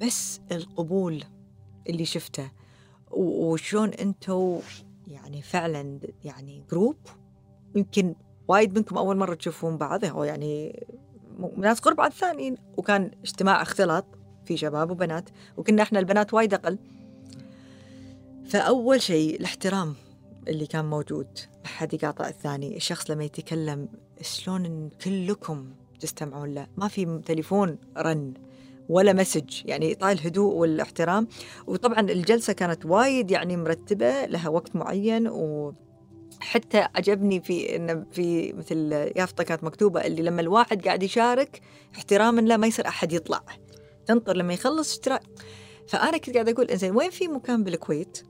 بس 0.00 0.40
القبول 0.52 1.24
اللي 1.88 2.04
شفته 2.04 2.50
وشلون 3.10 3.88
أنتم 3.88 4.58
يعني 5.06 5.42
فعلا 5.42 6.00
يعني 6.24 6.64
جروب 6.70 6.96
يمكن 7.74 8.14
وايد 8.48 8.78
منكم 8.78 8.98
أول 8.98 9.16
مرة 9.16 9.34
تشوفون 9.34 9.76
بعض 9.76 10.04
هو 10.04 10.24
يعني 10.24 10.86
ناس 11.56 11.80
قرب 11.80 12.00
عن 12.00 12.08
الثانيين. 12.08 12.56
وكان 12.76 13.10
اجتماع 13.24 13.62
اختلاط 13.62 14.04
في 14.44 14.56
شباب 14.56 14.90
وبنات 14.90 15.28
وكنا 15.56 15.82
إحنا 15.82 15.98
البنات 15.98 16.34
وايد 16.34 16.54
أقل. 16.54 16.78
فأول 18.46 19.02
شيء 19.02 19.36
الاحترام 19.40 19.94
اللي 20.48 20.66
كان 20.66 20.84
موجود 20.84 21.26
ما 21.64 21.68
حد 21.68 21.94
يقاطع 21.94 22.28
الثاني. 22.28 22.76
الشخص 22.76 23.10
لما 23.10 23.24
يتكلم 23.24 23.88
شلون 24.22 24.90
كلكم 25.04 25.70
تستمعون 26.00 26.54
له؟ 26.54 26.66
ما 26.76 26.88
في 26.88 27.20
تليفون 27.26 27.78
رن 27.98 28.34
ولا 28.88 29.12
مسج 29.12 29.62
يعني 29.64 29.88
اعطاء 29.88 30.12
الهدوء 30.12 30.54
والاحترام. 30.54 31.28
وطبعا 31.66 32.00
الجلسة 32.00 32.52
كانت 32.52 32.86
وايد 32.86 33.30
يعني 33.30 33.56
مرتبة 33.56 34.26
لها 34.26 34.48
وقت 34.48 34.76
معين 34.76 35.28
و 35.28 35.74
حتى 36.40 36.88
عجبني 36.94 37.40
في 37.40 37.76
ان 37.76 38.04
في 38.12 38.52
مثل 38.52 38.92
يافطة 39.16 39.44
كانت 39.44 39.64
مكتوبة 39.64 40.00
اللي 40.00 40.22
لما 40.22 40.40
الواحد 40.40 40.86
قاعد 40.86 41.02
يشارك 41.02 41.60
احتراما 41.94 42.40
له 42.40 42.56
ما 42.56 42.66
يصير 42.66 42.88
أحد 42.88 43.12
يطلع. 43.12 43.42
تنطر 44.06 44.36
لما 44.36 44.54
يخلص 44.54 44.92
اشتراك. 44.92 45.22
فأنا 45.88 46.18
كنت 46.18 46.34
قاعدة 46.34 46.52
أقول 46.52 46.76
زين 46.76 46.96
وين 46.96 47.10
في 47.10 47.28
مكان 47.28 47.64
بالكويت؟ 47.64 48.22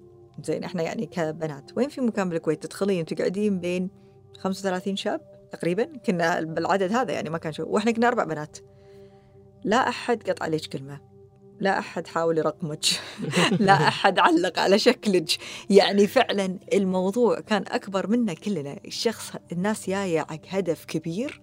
زين 0.44 0.64
إحنا 0.64 0.82
يعني 0.82 1.06
كبنات 1.06 1.70
وين 1.76 1.88
في 1.88 2.00
مكان 2.00 2.28
بالكويت 2.28 2.62
تدخلين 2.62 3.04
تقعدين 3.04 3.60
بين 3.60 3.90
35 4.38 4.96
شاب 4.96 5.20
تقريبا؟ 5.52 5.84
كنا 6.06 6.40
بالعدد 6.40 6.92
هذا 6.92 7.12
يعني 7.12 7.30
ما 7.30 7.38
كان 7.38 7.52
شو. 7.52 7.64
وإحنا 7.66 7.90
كنا 7.90 8.08
أربع 8.08 8.24
بنات. 8.24 8.58
لا 9.64 9.88
أحد 9.88 10.30
قطع 10.30 10.44
عليك 10.44 10.66
كلمة. 10.66 11.07
لا 11.60 11.78
أحد 11.78 12.06
حاول 12.06 12.38
يرقمك. 12.38 12.84
لا 13.60 13.72
أحد 13.88 14.18
علق 14.18 14.58
على 14.58 14.78
شكلك. 14.78 15.28
يعني 15.70 16.06
فعلا 16.06 16.58
الموضوع 16.72 17.40
كان 17.40 17.64
أكبر 17.68 18.06
منا 18.06 18.34
كلنا. 18.34 18.76
الشخص 18.84 19.32
الناس 19.52 19.90
جاية 19.90 20.20
حق 20.20 20.40
هدف 20.48 20.84
كبير 20.84 21.40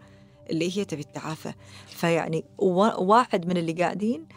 اللي 0.50 0.78
هي 0.78 0.86
تبي 0.86 1.02
التعافى. 1.02 1.54
فيعني 1.88 2.46
وا- 2.58 2.96
واحد 3.00 3.48
من 3.48 3.58
اللي 3.58 3.74
قاعدين 3.74 4.28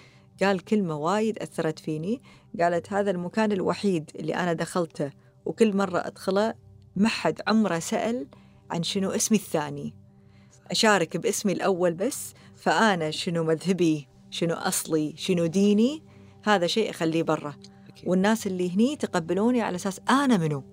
قال 0.42 0.64
كلمة 0.64 0.96
وايد 0.96 1.38
أثرت 1.38 1.78
فيني. 1.78 2.22
قالت 2.60 2.92
هذا 2.92 3.10
المكان 3.10 3.52
الوحيد 3.52 4.10
اللي 4.16 4.34
أنا 4.34 4.52
دخلته 4.52 5.10
وكل 5.46 5.76
مرة 5.76 5.98
أدخله 6.06 6.54
ما 6.96 7.08
حد 7.08 7.40
عمره 7.48 7.78
سأل 7.78 8.26
عن 8.70 8.82
شنو 8.82 9.10
اسمي 9.10 9.38
الثاني. 9.38 9.94
أشارك 10.70 11.16
باسمي 11.16 11.52
الأول 11.52 11.94
بس 11.94 12.34
فأنا 12.56 13.10
شنو 13.10 13.44
مذهبي؟ 13.44 14.08
شنو 14.30 14.54
أصلي 14.54 15.14
شنو 15.16 15.46
ديني 15.46 16.02
هذا 16.42 16.66
شيء 16.66 16.90
أخليه 16.90 17.22
برا. 17.22 17.54
والناس 18.06 18.46
اللي 18.46 18.74
هني 18.74 18.96
تقبلوني 18.96 19.62
على 19.62 19.76
أساس 19.76 20.00
أنا 20.10 20.36
منو؟ 20.36 20.64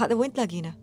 هذا 0.00 0.14
وين 0.14 0.32
تلاقينه؟ 0.32 0.74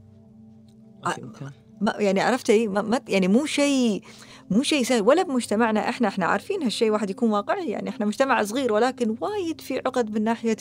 ما 1.82 1.94
يعني 2.00 2.22
عرفتي؟ 2.22 2.68
ما 2.68 2.82
ما 2.82 3.02
يعني 3.08 3.28
مو 3.28 3.46
شيء 3.46 4.04
مو 4.50 4.64
شيء 4.64 4.84
سهل. 4.84 5.02
ولا 5.02 5.24
بمجتمعنا 5.24 5.90
إحنا 5.90 6.08
إحنا 6.08 6.26
عارفين 6.26 6.64
هالشيء 6.64 6.92
واحد 6.92 7.10
يكون 7.10 7.32
واقعي. 7.32 7.70
يعني 7.70 7.90
إحنا 7.90 8.06
مجتمع 8.06 8.44
صغير 8.44 8.74
ولكن 8.74 9.16
وايد 9.22 9.62
في 9.62 9.78
عقد 9.78 10.12
من 10.12 10.24
ناحية 10.24 10.58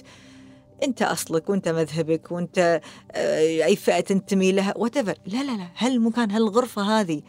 أنت 0.82 1.02
أصلك 1.02 1.50
وأنت 1.50 1.68
مذهبك 1.68 2.32
وأنت 2.32 2.80
أي 3.14 3.76
فئة 3.76 4.00
تنتمي 4.00 4.52
لها 4.52 4.74
وات 4.76 4.96
لا 4.96 5.14
لا 5.26 5.56
لا. 5.56 5.68
هالمكان 5.78 6.30
هالغرفة 6.30 6.82
هذه. 6.82 7.22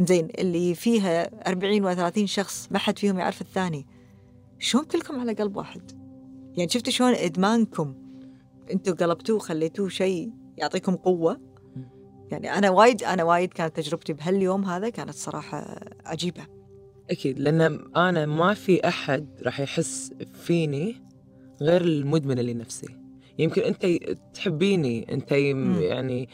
زين 0.00 0.28
اللي 0.38 0.74
فيها 0.74 1.48
40 1.50 1.84
و 1.84 1.94
30 1.94 2.26
شخص 2.26 2.68
ما 2.70 2.78
حد 2.78 2.98
فيهم 2.98 3.18
يعرف 3.18 3.40
الثاني. 3.40 3.86
شلون 4.58 4.84
كلكم 4.84 5.20
على 5.20 5.32
قلب 5.32 5.56
واحد؟ 5.56 5.92
يعني 6.56 6.70
شفتوا 6.70 6.92
شلون 6.92 7.14
إدمانكم؟ 7.14 7.94
أنتم 8.70 8.94
قلبتوه 8.94 9.38
خليتوه 9.38 9.88
شيء 9.88 10.32
يعطيكم 10.56 10.96
قوة؟ 10.96 11.40
يعني 12.30 12.58
أنا 12.58 12.70
وايد 12.70 13.02
أنا 13.02 13.24
وايد 13.24 13.52
كانت 13.52 13.76
تجربتي 13.76 14.12
بهاليوم 14.12 14.64
هذا 14.64 14.88
كانت 14.88 15.14
صراحة 15.14 15.80
عجيبة. 16.04 16.46
أكيد 17.10 17.38
لأن 17.38 17.80
أنا 17.96 18.26
ما 18.26 18.54
في 18.54 18.88
أحد 18.88 19.28
راح 19.42 19.60
يحس 19.60 20.12
فيني 20.32 21.02
غير 21.62 21.80
المدمن 21.80 22.38
اللي 22.38 22.54
نفسي. 22.54 22.88
يمكن 23.38 23.62
أنت 23.62 23.86
تحبيني 24.34 25.12
أنت. 25.12 25.32
يعني 25.32 26.28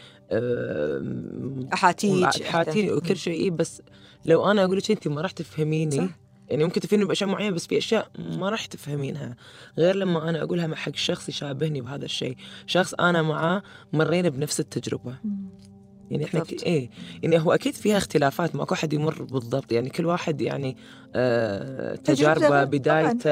أحاتيج 1.72 2.42
حاتيني 2.42 2.92
وكل 2.92 3.16
شيء. 3.16 3.40
إيه، 3.40 3.50
بس 3.50 3.82
لو 4.26 4.50
أنا 4.50 4.64
أقول 4.64 4.76
لك 4.76 4.90
انت 4.90 5.08
ما 5.08 5.20
راح 5.20 5.30
تفهميني 5.30 5.96
صح. 5.96 6.18
يعني 6.48 6.64
ممكن 6.64 6.80
تفهميني 6.80 7.08
بأشياء 7.08 7.30
معينة 7.30 7.54
بس 7.54 7.66
في 7.66 7.78
أشياء 7.78 8.10
ما 8.18 8.48
راح 8.50 8.66
تفهمينها. 8.66 9.36
غير 9.78 9.96
لما 9.96 10.28
أنا 10.30 10.42
أقولها 10.42 10.66
مع 10.66 10.76
حق 10.76 10.96
شخص 10.96 11.28
يشابهني 11.28 11.80
بهذا 11.80 12.04
الشيء. 12.04 12.36
شخص 12.66 12.94
أنا 12.94 13.22
معاه 13.22 13.62
مرينا 13.92 14.28
بنفس 14.28 14.60
التجربة. 14.60 15.14
يعني 16.10 16.24
إحنا 16.24 16.40
ك... 16.40 16.52
إيه 16.52 16.90
يعني 17.22 17.38
هو 17.38 17.52
أكيد 17.52 17.74
فيها 17.74 17.96
اختلافات 17.96 18.56
ماكو 18.56 18.74
أحد 18.74 18.92
يمر 18.92 19.22
بالضبط. 19.22 19.72
يعني 19.72 19.90
كل 19.90 20.06
واحد 20.06 20.40
يعني 20.40 20.76
آه 21.14 21.94
تجاربه. 21.94 22.64
بدايته 22.64 23.30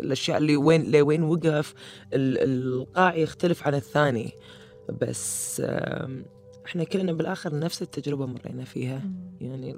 الأشياء 0.00 0.38
اللي 0.38 0.56
وين 0.56 0.90
لوين 0.90 1.22
وقف 1.22 1.74
ال- 2.12 2.38
القاع 2.38 3.16
يختلف 3.16 3.66
عن 3.66 3.74
الثاني. 3.74 4.30
بس 5.00 5.62
إحنا 6.66 6.84
كلنا 6.84 7.12
بالآخر 7.12 7.58
نفس 7.58 7.82
التجربة 7.82 8.26
مرينا 8.26 8.64
فيها. 8.64 9.02
يعني 9.40 9.76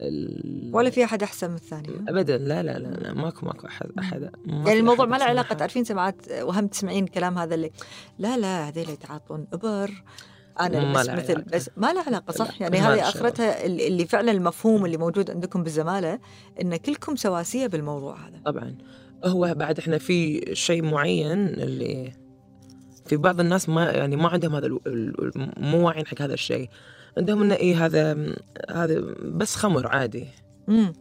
ال... 0.00 0.70
ولا 0.74 0.90
في 0.90 1.04
أحد 1.04 1.22
أحسن 1.22 1.50
من 1.50 1.56
الثاني؟ 1.56 1.88
ابدا. 2.08 2.38
لا 2.38 2.62
لا 2.62 2.78
لا, 2.78 2.88
لا 2.88 3.12
ماكو 3.12 3.46
ماكو 3.46 3.66
أحد 3.66 3.90
أحد 3.98 4.30
يعني 4.46 4.78
الموضوع 4.78 5.06
ما 5.06 5.16
له 5.16 5.24
علاقة. 5.24 5.54
تعرفين 5.54 5.84
سمعات 5.84 6.16
وهم 6.42 6.66
تسمعين 6.66 7.06
كلام 7.06 7.38
هذا 7.38 7.54
اللي 7.54 7.70
لا 8.18 8.38
لا 8.38 8.68
هذول 8.68 8.88
يتعاطون 8.88 9.46
أبر. 9.52 10.04
أنا 10.60 10.92
بس 10.92 11.08
مثل 11.08 11.10
علاقة. 11.10 11.44
بس 11.52 11.70
ما 11.76 11.92
له 11.92 12.02
علاقة 12.02 12.32
صح؟ 12.32 12.60
لا، 12.60 12.62
يعني 12.62 12.78
هذه 12.78 13.08
آخرتها 13.08 13.66
اللي 13.66 13.88
اللي 13.88 14.06
فعلا 14.06 14.32
المفهوم 14.32 14.84
اللي 14.84 14.96
موجود 14.96 15.30
عندكم 15.30 15.62
بالزمالة 15.62 16.18
إن 16.60 16.76
كلكم 16.76 17.16
سواسية 17.16 17.66
بالموضوع 17.66 18.16
هذا. 18.16 18.40
طبعا. 18.44 18.76
هو 19.24 19.54
بعد 19.56 19.78
إحنا 19.78 19.98
في 19.98 20.50
شيء 20.52 20.82
معين 20.82 21.48
اللي 21.48 22.12
في 23.06 23.16
بعض 23.16 23.40
الناس 23.40 23.68
ما 23.68 23.90
يعني 23.90 24.16
ما 24.16 24.28
عندهم 24.28 24.54
هذا 24.56 24.68
مو 25.56 25.86
واعيين 25.86 26.06
حق 26.06 26.22
هذا 26.22 26.34
الشيء. 26.34 26.68
عندهم 27.18 27.42
إنه 27.42 27.54
إيه 27.54 27.84
هذا 27.86 28.34
هذا 28.70 29.00
بس 29.24 29.56
خمر 29.56 29.86
عادي. 29.86 30.26
امم 30.68 30.92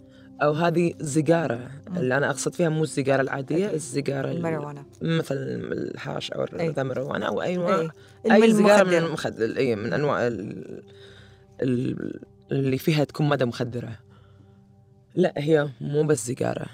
أو 0.42 0.52
هذه 0.52 0.94
زقاره 1.00 1.70
اللي 1.98 2.18
أنا 2.18 2.30
أقصد 2.30 2.54
فيها 2.54 2.70
مو 2.70 2.84
الزقاره 2.84 3.22
العادية. 3.22 3.74
الزقاره 3.74 4.32
ال- 4.32 4.38
الماريجوانا 4.38 4.86
مثل 5.02 5.36
الحاش 5.36 6.32
أو 6.32 6.44
أي. 6.44 6.74
المروانه 6.78 7.26
أو 7.28 7.42
أي 7.42 7.58
نوع. 7.58 7.90
أي 8.32 8.54
سيجاره 8.54 8.88
من 8.88 8.94
المخدر. 8.94 9.58
اي 9.58 9.76
من 9.76 9.94
أنواع 9.94 10.28
ال- 10.28 10.84
ال- 11.62 12.20
اللي 12.52 12.78
فيها 12.78 13.04
تكون 13.04 13.30
ماده 13.30 13.46
مخدرة. 13.46 14.00
لا 15.16 15.34
هي 15.38 15.70
مو 15.82 16.04
بس 16.04 16.26
سيجاره 16.26 16.66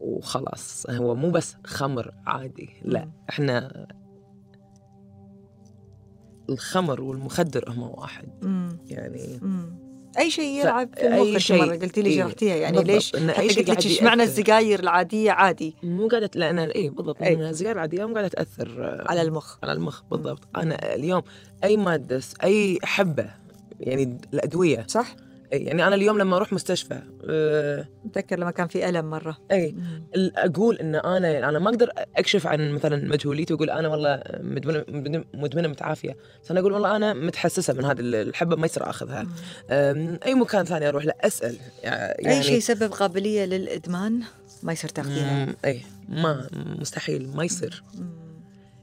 وخلاص 0.00 0.86
هو 0.90 1.14
مو 1.14 1.30
بس 1.30 1.56
خمر 1.66 2.12
عادي. 2.26 2.70
لا 2.84 3.04
مم. 3.04 3.10
إحنا 3.30 3.86
الخمر 6.50 7.00
والمخدر 7.00 7.64
هم 7.70 7.82
واحد 7.82 8.28
امم 8.42 8.78
يعني 8.86 9.38
امم 9.42 9.86
أي 10.18 10.30
شيء 10.30 10.60
يلعب 10.60 10.88
في 10.96 11.06
المخ 11.06 11.38
شيء. 11.38 11.64
مرة 11.66 11.76
قلتي 11.76 12.02
لي 12.02 12.10
إيه. 12.10 12.22
شرحتيها 12.22 12.56
يعني 12.56 12.76
بالضبط. 12.76 12.94
ليش 12.94 13.14
أي 13.14 13.32
حتى 13.34 13.48
شيء 13.48 13.64
قلت 13.70 13.86
لك 13.86 14.02
معنى. 14.02 14.22
السجاير 14.22 14.80
العادية 14.80 15.30
عادي 15.30 15.74
مو 15.82 16.08
قاعدة 16.08 16.30
لأن 16.34 16.58
اي 16.58 16.88
بالضبط 16.88 17.22
أي. 17.22 17.34
لأن 17.34 17.48
السيجاره 17.50 17.72
العادية 17.74 18.04
مو 18.06 18.12
قاعدة 18.14 18.28
تأثر 18.28 18.68
آه، 18.84 19.04
على 19.10 19.22
المخ 19.22 19.56
على 19.62 19.72
المخ 19.72 20.02
بالضبط 20.10 20.40
أنا 20.56 20.94
اليوم 20.94 21.22
أي 21.64 21.76
مادة 21.76 22.20
أي 22.44 22.78
حبة 22.82 23.26
يعني 23.80 24.18
الأدوية 24.34 24.84
صح؟ 24.88 25.16
يعني 25.52 25.86
أنا 25.86 25.94
اليوم 25.94 26.18
لما 26.18 26.36
أروح 26.36 26.52
مستشفى 26.52 27.02
آه، 27.28 27.88
اتذكر 28.06 28.38
لما 28.38 28.50
كان 28.50 28.68
في 28.68 28.88
ألم 28.88 29.10
مرة. 29.10 29.38
إي 29.52 29.74
أقول 30.16 30.76
إن 30.76 30.94
أنا 30.94 31.48
أنا 31.48 31.58
ما 31.58 31.70
أقدر 31.70 31.90
أكشف 32.16 32.46
عن 32.46 32.70
مثلا 32.70 33.08
مجهوليتي 33.08 33.54
وأقول 33.54 33.70
أنا 33.70 33.88
والله 33.88 34.22
مدمنة 34.40 35.24
مدمنة 35.34 35.68
متعافية. 35.68 36.16
بس 36.44 36.50
أنا 36.50 36.60
أقول 36.60 36.72
والله 36.72 36.96
أنا 36.96 37.14
متحسسة 37.14 37.74
من 37.74 37.84
هذه 37.84 38.00
الحبة 38.00 38.56
ما 38.56 38.66
يصير 38.66 38.90
أخذها. 38.90 39.26
أي 40.26 40.34
مكان 40.34 40.64
ثاني 40.64 40.88
أروح 40.88 41.04
له 41.04 41.12
أسأل 41.20 41.56
يعني 41.82 42.28
أي 42.28 42.42
شيء 42.42 42.56
يسبب 42.56 42.92
قابلية 42.92 43.44
للإدمان 43.44 44.20
ما 44.62 44.72
يصير 44.72 44.90
تاخذينه 44.90 45.54
إي 45.64 45.82
ما 46.08 46.46
مستحيل 46.54 47.28
ما 47.36 47.44
يصير. 47.44 47.82
مم. 47.94 48.25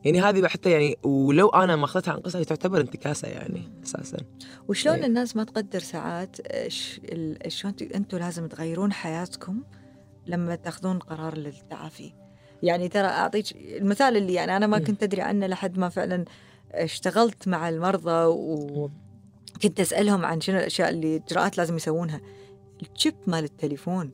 يعني 0.05 0.21
هذه 0.21 0.47
حتى 0.47 0.71
يعني 0.71 0.97
ولو 1.03 1.49
أنا 1.49 1.75
ما 1.75 1.85
أخذتها 1.85 2.11
عن 2.11 2.19
قصة 2.19 2.39
هي 2.39 2.45
تعتبر 2.45 2.81
انتكاسة 2.81 3.27
يعني 3.27 3.71
أساسا. 3.83 4.17
وشلون 4.67 4.95
إيه. 4.95 5.05
الناس 5.05 5.35
ما 5.35 5.43
تقدر 5.43 5.79
ساعات 5.79 6.37
شلون 7.47 7.75
أنتم 7.95 8.17
لازم 8.17 8.47
تغيرون 8.47 8.93
حياتكم 8.93 9.63
لما 10.27 10.55
تأخذون 10.55 10.99
قرار 10.99 11.37
للتعافي؟ 11.37 12.13
يعني 12.63 12.87
ترى 12.87 13.07
أعطيك 13.07 13.45
المثال 13.55 14.17
اللي 14.17 14.33
يعني 14.33 14.57
أنا 14.57 14.67
ما 14.67 14.77
مم. 14.77 14.83
كنت 14.83 15.03
أدري 15.03 15.21
عنه 15.21 15.47
لحد 15.47 15.77
ما 15.77 15.89
فعلا 15.89 16.25
اشتغلت 16.71 17.47
مع 17.47 17.69
المرضى 17.69 18.25
وكنت 18.25 19.79
أسألهم 19.79 20.25
عن 20.25 20.41
شنو 20.41 20.57
الأشياء 20.57 20.89
اللي 20.89 21.15
إجراءات 21.15 21.57
لازم 21.57 21.75
يسوونها. 21.75 22.21
ال 22.81 22.88
chip 22.88 23.15
مال 23.27 23.43
التليفون 23.43 24.11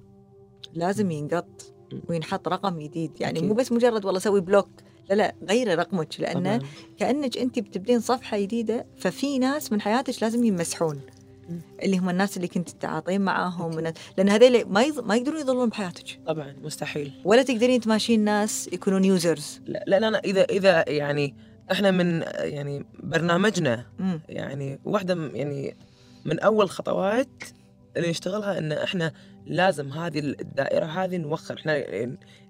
لازم 0.73 1.11
ينقط 1.11 1.73
وينحط 2.09 2.47
رقم 2.47 2.79
جديد. 2.79 3.21
يعني. 3.21 3.41
مو 3.41 3.53
بس 3.53 3.71
مجرد 3.71 4.05
والله 4.05 4.19
سوي 4.19 4.41
block 4.41 4.69
لا 5.09 5.15
لا 5.15 5.35
غيري 5.49 5.75
رقمك 5.75 6.33
طبعاً. 6.33 6.59
كأنك 6.97 7.37
أنت 7.37 7.59
بتبدين 7.59 7.99
صفحة 7.99 8.39
جديدة 8.39 8.85
ففي 8.97 9.39
ناس 9.39 9.71
من 9.71 9.81
حياتك 9.81 10.23
لازم 10.23 10.43
يمسحون. 10.43 11.01
مم. 11.49 11.61
اللي 11.83 11.97
هم 11.97 12.09
الناس 12.09 12.37
اللي 12.37 12.47
كنت 12.47 12.69
تتعاطين 12.69 13.21
معاهم 13.21 13.75
من 13.75 13.93
لأن 14.17 14.29
هذول 14.29 14.65
ما 14.65 14.83
يض... 14.83 14.99
ما 14.99 15.15
يقدرون 15.15 15.39
يظلون 15.39 15.69
بحياتك. 15.69 16.19
طبعا 16.25 16.55
مستحيل. 16.63 17.11
ولا 17.25 17.43
تقدرين 17.43 17.81
تماشين 17.81 18.19
ناس 18.19 18.69
يكونون 18.73 19.05
يوزرز 19.05 19.61
لا 19.65 19.83
لا 19.87 19.97
أنا 19.97 20.19
إذا 20.19 20.43
إذا 20.43 20.89
يعني 20.89 21.35
إحنا 21.71 21.91
من 21.91 22.23
يعني 22.39 22.85
برنامجنا 23.03 23.85
امم 23.99 24.21
يعني 24.29 24.79
واحدة 24.85 25.31
يعني 25.33 25.77
من 26.25 26.39
أول 26.39 26.69
خطوات 26.69 27.43
اللي 27.97 28.09
نشتغلها 28.09 28.57
إن 28.57 28.71
إحنا 28.71 29.13
لازم 29.45 29.91
هذه 29.91 30.19
الدائرة 30.19 30.85
هذه 30.85 31.17
نوخر. 31.17 31.57
إحنا 31.59 31.83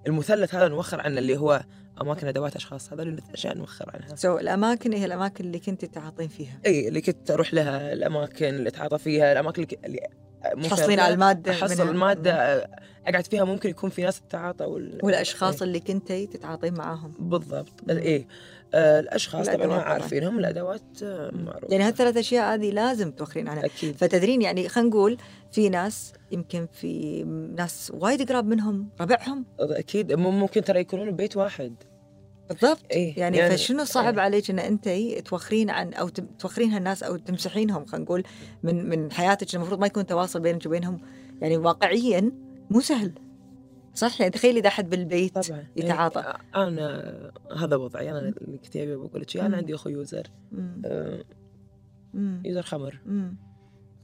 المثلث 0.07 0.55
هذا 0.55 0.67
نوخر 0.67 1.01
عنه 1.01 1.19
اللي 1.19 1.37
هو 1.37 1.63
أماكن 2.01 2.27
ادوات 2.27 2.55
أشخاص 2.55 2.93
هذا 2.93 3.03
اللي 3.03 3.21
أشياء 3.33 3.57
نوخر 3.57 3.91
عنها. 3.93 4.15
so, 4.15 4.41
الأماكن 4.41 4.93
هي 4.93 5.05
الأماكن 5.05 5.45
اللي 5.45 5.59
كنت 5.59 5.85
تعاطين 5.85 6.27
فيها. 6.27 6.59
إي 6.65 6.87
اللي 6.87 7.01
كنت 7.01 7.31
أروح 7.31 7.53
لها 7.53 7.93
الأماكن 7.93 8.45
اللي 8.45 8.69
أتعاطى 8.69 8.97
فيها 8.97 9.31
الأماكن 9.31 9.67
اللي, 9.85 9.99
تحصلين 10.63 10.99
على 10.99 11.13
المادة 11.13 11.51
أحصل 11.51 11.89
المادة 11.89 12.67
أقعد 13.07 13.27
فيها 13.27 13.43
ممكن 13.43 13.69
يكون 13.69 13.89
في 13.89 14.03
ناس 14.03 14.21
تتعاطى 14.21 14.65
وال... 14.65 14.99
والأشخاص 15.03 15.61
إيه. 15.61 15.67
اللي 15.67 15.79
كنتي 15.79 16.27
تتعاطين 16.27 16.73
معاهم. 16.73 17.13
بالضبط. 17.19 17.89
إي. 17.89 18.27
آه 18.73 18.99
الأشخاص 18.99 19.49
طبعا 19.49 19.67
ما 19.67 19.81
عارفينهم 19.81 20.39
الأدوات 20.39 21.03
معروفة. 21.31 21.67
يعني 21.69 21.83
هالثلاث 21.83 22.17
أشياء 22.17 22.53
هذه 22.53 22.71
لازم 22.71 23.11
توخرين 23.11 23.47
عنها. 23.47 23.65
أكيد. 23.65 23.95
فتدرين 23.95 24.41
يعني 24.41 24.69
خلينا 24.69 24.89
نقول 24.89 25.17
في 25.51 25.69
ناس 25.69 26.13
يمكن 26.31 26.67
في 26.73 27.23
ناس 27.57 27.91
وايد 27.95 28.31
قراب 28.31 28.45
منهم 28.45 28.89
ربعهم. 29.01 29.45
أكيد. 29.59 30.13
ممكن 30.13 30.63
ترى 30.63 30.79
يكونون 30.79 31.11
ببيت 31.11 31.37
واحد. 31.37 31.75
بالضبط. 32.49 32.79
إيه؟ 32.91 33.19
يعني, 33.19 33.37
يعني 33.37 33.57
فشنو 33.57 33.83
صعب 33.83 34.13
إيه؟ 34.13 34.23
عليك 34.23 34.49
إن 34.49 34.59
أنت 34.59 34.89
توخرين 35.25 35.69
عن 35.69 35.93
أو 35.93 36.09
توخرين 36.09 36.71
هالناس 36.71 37.03
أو 37.03 37.15
تمسحينهم 37.15 37.85
خلينا 37.85 38.05
نقول 38.05 38.23
من 38.63 38.89
من 38.89 39.11
حياتك 39.11 39.55
المفروض 39.55 39.79
ما 39.79 39.87
يكون 39.87 40.05
تواصل 40.05 40.39
بينك 40.39 40.65
وبينهم. 40.65 41.01
يعني 41.41 41.57
واقعيا 41.57 42.31
مو 42.69 42.79
سهل. 42.81 43.11
صح؟ 43.93 44.21
يعني 44.21 44.31
تخيلي 44.31 44.59
إذا 44.59 44.67
أحد 44.67 44.89
بالبيت 44.89 45.39
طبعا 45.39 45.67
يتعاطى. 45.75 46.19
يعني 46.19 46.43
أنا 46.55 47.31
هذا 47.57 47.75
وضعي. 47.75 48.11
أنا 48.11 48.31
كنت 48.63 48.77
بقول 48.77 49.21
لك 49.21 49.37
أنا 49.37 49.57
عندي 49.57 49.75
أخوي 49.75 49.93
user. 49.93 50.27
آه 50.85 51.23
user 52.45 52.61
خمر. 52.61 52.99
مم. 53.05 53.35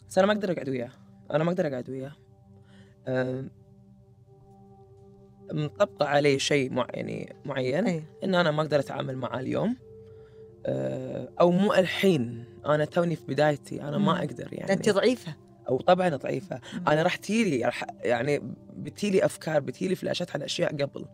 بس 0.09 0.17
أنا 0.17 0.27
ما 0.27 0.33
أقدر 0.33 0.51
أقعد 0.51 0.69
وياه. 0.69 0.91
أنا 1.31 1.43
ما 1.43 1.51
أقدر 1.51 1.67
أقعد 1.67 1.89
وياه. 1.89 2.15
آه 3.07 3.43
مطبقة 5.51 6.05
عليه 6.05 6.37
شيء 6.37 6.71
مع 6.71 6.87
يعني 6.89 7.35
معين 7.45 7.87
أي. 7.87 8.03
إن 8.23 8.35
أنا 8.35 8.51
ما 8.51 8.61
أقدر 8.61 8.79
أتعامل 8.79 9.17
معاه 9.17 9.39
اليوم. 9.39 9.77
آه 10.65 11.29
أو 11.41 11.51
مو 11.51 11.73
الحين 11.73 12.45
أنا 12.65 12.85
توني 12.85 13.15
في 13.15 13.23
بدايتي 13.27 13.81
أنا 13.81 13.97
ما 13.97 14.19
أقدر 14.19 14.49
يعني. 14.51 14.73
أنت 14.73 14.89
ضعيفة. 14.89 15.35
أو 15.69 15.77
طبعا 15.77 16.09
ضعيفة. 16.09 16.59
أنا 16.87 17.03
راح 17.03 17.15
تيلي 17.15 17.71
يعني 18.03 18.41
بتيلي 18.77 19.25
أفكار 19.25 19.59
بتيلي 19.59 19.95
فلاشات 19.95 20.31
على 20.31 20.45
أشياء 20.45 20.71
قبل. 20.71 21.05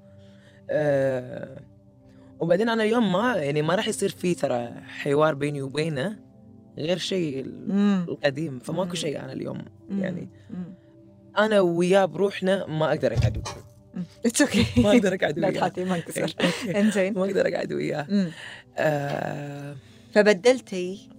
أه 0.70 1.62
وبعدين 2.39 2.70
أنا 2.70 2.84
اليوم 2.84 3.12
ما 3.13 3.36
يعني 3.36 3.62
ما 3.62 3.76
راح 3.76 3.88
يصير 3.88 4.10
في 4.10 4.34
ترى 4.36 4.72
حوار 4.88 5.34
بيني 5.34 5.62
وبينه 5.62 6.20
غير 6.78 6.98
شيء 6.98 7.46
القديم. 8.10 8.60
فماكو 8.60 8.94
شيء 8.94 9.20
أنا 9.20 9.34
اليوم 9.34 9.65
يعني. 9.89 10.30
أنا 11.38 11.60
وياه 11.60 12.06
بروحنا 12.06 12.67
ما 12.67 12.89
أقدر 12.89 13.13
أقعد 13.13 13.48
it's 14.26 14.42
okay 14.42 14.66
ما 14.78 14.92
أقدر 14.92 15.14
أقعد 15.16 15.40
وياه. 15.40 15.72
لا 15.78 15.86
ما 15.86 15.96
انكسر 15.96 16.34
إنزين. 16.80 17.14
ما 17.14 17.26
أقدر 17.26 17.48
أقعد 17.48 17.74
وياه. 17.74 18.08
آه. 18.78 19.76
فبدلتي 20.14 21.10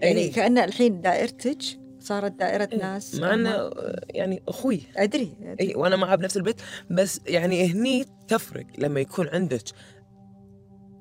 يعني 0.00 0.20
إيه؟ 0.20 0.32
كأن 0.32 0.58
الحين 0.58 1.00
دائرتك 1.00 1.58
صارت 2.00 2.32
دائرة 2.32 2.68
إيه؟ 2.72 2.78
ناس 2.78 3.14
مع 3.14 3.34
انه 3.34 3.70
يعني 4.10 4.42
أخوي. 4.48 4.80
أدري, 4.96 5.32
أدري. 5.42 5.68
اي 5.68 5.74
وأنا 5.74 5.96
معاه 5.96 6.14
بنفس 6.16 6.36
البيت. 6.36 6.60
بس 6.90 7.20
يعني 7.26 7.72
هني 7.72 8.04
تفرق 8.28 8.66
لما 8.78 9.00
يكون 9.00 9.28
عندك 9.28 9.62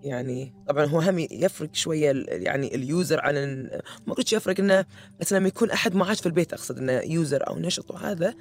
يعني 0.04 0.54
طبعا 0.68 0.86
هو 0.86 1.00
هم 1.00 1.20
يفرق 1.20 1.70
شوية 1.74 2.26
يعني 2.28 2.76
ال 2.76 2.85
user 2.85 3.22
عن 3.22 3.70
ما 4.08 4.14
قلت 4.14 4.34
يفرق 4.34 4.60
إنه 4.60 4.86
بس 5.20 5.34
لما 5.34 5.48
يكون 5.48 5.72
أحد 5.72 5.96
معاك 5.96 6.18
في 6.18 6.26
البيت 6.26 6.54
أقصد 6.54 6.78
إنه 6.78 6.92
user 6.92 7.48
أو 7.48 7.60
نشط 7.60 7.92
وهذا 7.92 8.34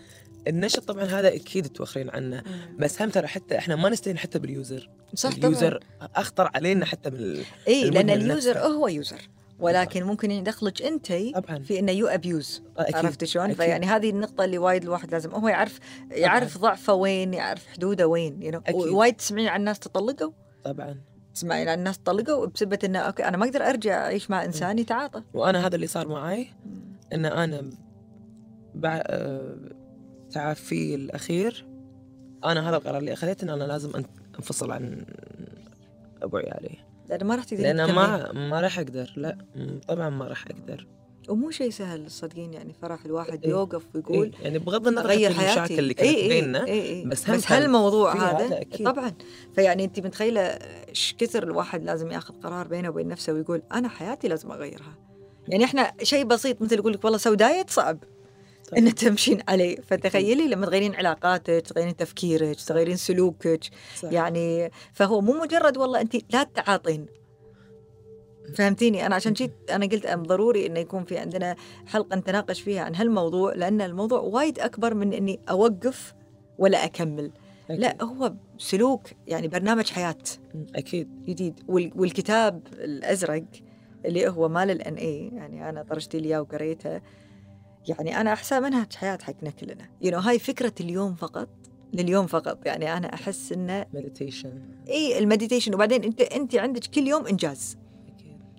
النشط 0.48 0.84
طبعا 0.84 1.04
هذا 1.04 1.34
أكيد 1.34 1.66
توخرين 1.66 2.10
عنه. 2.10 2.42
بس 2.78 3.02
هم 3.02 3.10
ترى 3.10 3.26
حتى 3.26 3.58
إحنا 3.58 3.76
ما 3.76 3.88
نستهين 3.88 4.18
حتى 4.18 4.38
بال 4.38 4.53
user. 4.53 4.90
صح 5.14 5.30
ال 5.32 5.42
user 5.42 5.80
طبعا. 6.00 6.10
أخطر 6.16 6.50
علينا 6.54 6.84
حتى 6.86 7.10
من 7.10 7.42
إي 7.68 7.90
لأن 7.90 8.10
ال 8.10 8.20
user 8.20 8.58
هو 8.58 8.88
يوزر. 8.88 9.28
ولكن 9.58 10.02
ممكن 10.02 10.30
يدخلك 10.30 10.82
أنت 10.82 11.06
في 11.64 11.78
إنه 11.78 11.92
you 11.92 12.06
abuse 12.06 12.62
عرفت 12.78 13.24
شلون؟ 13.24 13.54
فيعني 13.54 13.86
هذه 13.86 14.10
النقطة 14.10 14.44
اللي 14.44 14.58
وايد 14.58 14.82
الواحد 14.82 15.12
لازم 15.12 15.30
هو 15.30 15.48
يعرف 15.48 15.78
يعرف 16.10 16.58
ضعفه 16.58 16.94
وين 16.94 17.34
يعرف 17.34 17.66
حدوده 17.66 18.06
وين 18.06 18.42
you 18.42 18.54
know? 18.54 18.74
وايد 18.74 19.14
تسمعين 19.14 19.48
عن 19.48 19.60
الناس 19.60 19.78
تطلقوا 19.78 20.32
طبعا. 20.64 21.11
تسمعين 21.34 21.68
عن 21.68 21.78
الناس 21.78 21.98
طلقوا 21.98 22.46
بسبة 22.46 22.78
إنه 22.84 22.98
okay 22.98 23.24
أنا 23.24 23.36
ما 23.36 23.44
أقدر 23.44 23.62
أرجع 23.62 24.04
أعيش 24.04 24.30
مع 24.30 24.44
إنسان 24.44 24.78
يتعاطى. 24.78 25.22
وأنا 25.34 25.66
هذا 25.66 25.74
اللي 25.74 25.86
صار 25.86 26.08
معي 26.08 26.48
إن 27.12 27.24
أنا 27.24 27.70
بعد 28.74 29.02
تعافي 30.30 30.94
الأخير 30.94 31.66
أنا 32.44 32.68
هذا 32.68 32.76
القرار 32.76 32.98
اللي 32.98 33.12
أخذته 33.12 33.44
إن 33.44 33.48
أنا 33.48 33.64
لازم 33.64 33.92
أنفصل 34.38 34.70
عن 34.70 35.04
ابو 36.22 36.36
عيالي 36.36 36.78
لأن 37.08 37.26
ما 37.26 37.34
راح 37.34 37.44
تقدر 37.44 37.62
لأن 37.62 37.92
ما 37.92 38.32
ما 38.32 38.60
راح 38.60 38.78
أقدر 38.78 39.12
لا 39.16 39.38
طبعا 39.88 40.10
ما 40.10 40.24
راح 40.28 40.44
أقدر. 40.46 40.86
ومو 41.28 41.50
شيء 41.50 41.70
سهل 41.70 42.10
صدقين 42.10 42.52
يعني 42.52 42.74
فرح 42.82 43.04
الواحد 43.04 43.44
إيه؟ 43.44 43.50
يوقف 43.50 43.82
ويقول 43.94 44.32
إيه؟ 44.34 44.44
يعني 44.44 44.58
بغض 44.58 44.88
النظر 44.88 45.10
عن 45.10 45.18
المشاكل 45.18 45.78
اللي 45.78 45.94
كانت 45.94 46.08
إيه 46.08 46.28
بيننا 46.28 46.66
إيه 46.66 46.82
إيه. 46.82 47.06
بس, 47.06 47.30
بس 47.30 47.52
هالموضوع 47.52 48.14
هذا 48.14 48.60
أكيد. 48.60 48.86
طبعا. 48.86 49.12
فيعني 49.54 49.84
أنت 49.84 50.00
متخيلة 50.00 50.40
إيش 50.40 51.14
كثر 51.18 51.42
الواحد 51.42 51.84
لازم 51.84 52.12
ياخذ 52.12 52.34
قرار 52.42 52.68
بينه 52.68 52.88
وبين 52.88 53.08
نفسه 53.08 53.32
ويقول 53.32 53.62
أنا 53.72 53.88
حياتي 53.88 54.28
لازم 54.28 54.52
أغيرها. 54.52 54.98
يعني 55.48 55.64
إحنا 55.64 55.92
شيء 56.02 56.24
بسيط 56.24 56.62
مثل 56.62 56.74
يقول 56.74 56.92
لك 56.92 57.04
والله 57.04 57.18
سو 57.18 57.34
diet 57.34 57.70
صعب 57.70 57.98
ان 58.76 58.94
تمشين 58.94 59.42
عليه. 59.48 59.76
فتخيلي 59.76 60.48
لما 60.48 60.66
تغيرين 60.66 60.94
علاقاتك 60.94 61.64
تغيرين 61.66 61.96
تفكيرك 61.96 62.60
تغيرين 62.60 62.96
سلوكك. 62.96 63.64
صح. 63.96 64.12
يعني 64.12 64.70
فهو 64.92 65.20
مو 65.20 65.32
مجرد 65.32 65.76
والله 65.76 66.00
أنت 66.00 66.16
لا 66.32 66.42
تتعاطين 66.42 67.06
فهمتيني؟ 68.54 69.06
أنا 69.06 69.14
عشان 69.14 69.32
جيت 69.32 69.52
أنا 69.70 69.86
قلت 69.86 70.06
ضروري 70.06 70.66
إنه 70.66 70.80
يكون 70.80 71.04
في 71.04 71.18
عندنا 71.18 71.56
حلقة 71.86 72.16
نتناقش 72.16 72.60
فيها 72.60 72.82
عن 72.82 72.94
هالموضوع 72.94 73.54
لأن 73.54 73.80
الموضوع 73.80 74.20
وايد 74.20 74.58
أكبر 74.58 74.94
من 74.94 75.12
إني 75.12 75.40
أوقف 75.50 76.14
ولا 76.58 76.84
أكمل. 76.84 77.32
أكيد. 77.70 77.80
لا 77.80 78.04
هو 78.04 78.34
سلوك 78.58 79.08
يعني 79.26 79.48
برنامج 79.48 79.90
حياة 79.90 80.14
أكيد. 80.74 81.24
جديد. 81.24 81.60
والكتاب 81.68 82.66
الأزرق 82.72 83.44
اللي 84.04 84.28
هو 84.28 84.48
مال 84.48 84.70
ال 84.70 84.94
NA 84.94 85.30
يعني 85.34 85.68
أنا 85.68 85.82
طرشت 85.82 86.16
لي 86.16 86.38
وقريته 86.38 87.00
يعني 87.88 88.20
أنا 88.20 88.32
احسها 88.32 88.60
منهج 88.60 88.92
حياة 88.94 89.18
حقنا 89.22 89.50
كلنا. 89.50 89.88
you 90.02 90.14
know, 90.14 90.26
هاي 90.26 90.38
فكرة 90.38 90.72
اليوم 90.80 91.14
فقط 91.14 91.48
لليوم 91.92 92.26
فقط. 92.26 92.66
يعني 92.66 92.96
أنا 92.96 93.14
أحس 93.14 93.52
إنه 93.52 93.86
meditation 93.94 94.52
اي 94.88 95.18
ال 95.18 95.23
meditation. 95.23 95.74
وبعدين 95.74 96.04
أنت 96.04 96.20
أنت 96.20 96.56
عندك 96.56 96.84
كل 96.84 97.06
يوم 97.06 97.26
إنجاز. 97.26 97.76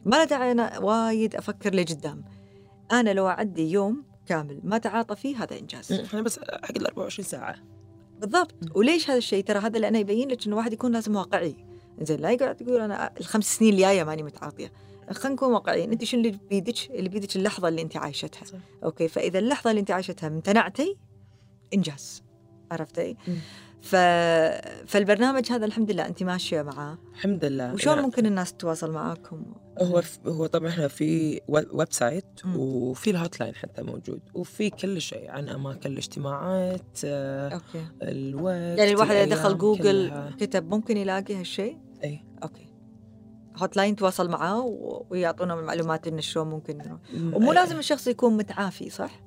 ما 0.05 0.15
له 0.15 0.23
داعي 0.23 0.51
أنا 0.51 0.79
وايد 0.79 1.35
أفكر 1.35 1.75
لقدام. 1.75 2.23
أنا 2.91 3.13
لو 3.13 3.27
أعدي 3.27 3.71
يوم 3.71 4.03
كامل 4.25 4.59
ما 4.63 4.77
تعاطى 4.77 5.15
فيه 5.15 5.43
هذا 5.43 5.59
إنجاز. 5.59 5.91
إحنا 5.91 6.21
بس 6.21 6.39
حق 6.39 6.77
ال 6.77 6.85
24 6.85 7.25
ساعة. 7.25 7.55
بالضبط. 8.19 8.55
وليش 8.75 9.09
هذا 9.09 9.17
الشيء؟ 9.17 9.43
ترى 9.43 9.59
هذا 9.59 9.79
لأنه 9.79 9.99
يبين 9.99 10.29
لك 10.29 10.45
إنه 10.45 10.53
الواحد 10.53 10.73
يكون 10.73 10.91
لازم 10.91 11.15
واقعي. 11.15 11.55
زين 12.01 12.19
لا 12.19 12.31
يقعد 12.31 12.61
يقول 12.61 12.81
أنا 12.81 13.13
الخمس 13.19 13.55
سنين 13.55 13.73
الجاية 13.73 14.03
ماني 14.03 14.23
متعاطية. 14.23 14.71
خلينا 15.11 15.35
نكون 15.35 15.53
واقعيين. 15.53 15.91
أنت 15.91 16.03
شنو 16.03 16.21
اللي 16.21 16.39
بيدك؟ 16.49 16.91
اللي 16.91 17.09
بيدك 17.09 17.35
اللحظة 17.35 17.67
اللي 17.67 17.81
أنت 17.81 17.97
عايشتها. 17.97 18.45
صح. 18.45 18.57
okay 18.83 19.07
فإذا 19.07 19.39
اللحظة 19.39 19.69
اللي 19.69 19.79
أنت 19.79 19.91
عايشتها 19.91 20.27
امتنعتي 20.27 20.97
إنجاز. 21.73 22.23
عرفتي؟ 22.71 23.17
ف... 23.83 23.95
فالبرنامج 24.87 25.51
هذا 25.51 25.65
الحمد 25.65 25.91
لله 25.91 26.05
انت 26.05 26.23
ماشية 26.23 26.61
معاه. 26.61 26.97
الحمد 27.13 27.45
لله. 27.45 27.73
وشلون 27.73 27.99
ممكن 27.99 28.25
الناس 28.25 28.53
تتواصل 28.53 28.91
معاكم؟ 28.91 29.45
هو. 29.81 30.01
هو 30.27 30.45
طبعا 30.45 30.69
إحنا 30.69 30.87
في 30.87 31.41
website 31.47 32.25
وفي 32.55 33.09
ال 33.09 33.39
hotline 33.39 33.55
حتى 33.55 33.81
موجود 33.83 34.21
وفي 34.33 34.69
كل 34.69 35.01
شيء 35.01 35.31
عن 35.31 35.49
أماكن 35.49 35.91
الاجتماعات 35.91 36.99
آه، 37.05 37.49
okay. 37.49 37.85
الوقت 38.01 38.79
يعني 38.79 38.91
الواحد 38.91 39.15
إذا 39.15 39.35
دخل 39.35 39.57
جوجل 39.57 39.81
كلها. 39.81 40.31
كتب 40.39 40.69
ممكن 40.69 40.97
يلاقي 40.97 41.35
هالشيء؟ 41.35 41.77
إي. 42.03 42.23
okay. 42.43 42.67
hotline 43.57 43.95
تواصل 43.95 44.29
معاه 44.29 44.61
ويعطونا 45.09 45.53
المعلومات 45.53 46.07
إنه 46.07 46.21
شلون 46.21 46.47
ممكن 46.47 46.97
ومو 47.33 47.53
لازم 47.53 47.79
الشخص 47.79 48.07
يكون 48.07 48.37
متعافي 48.37 48.89
صح؟ 48.89 49.21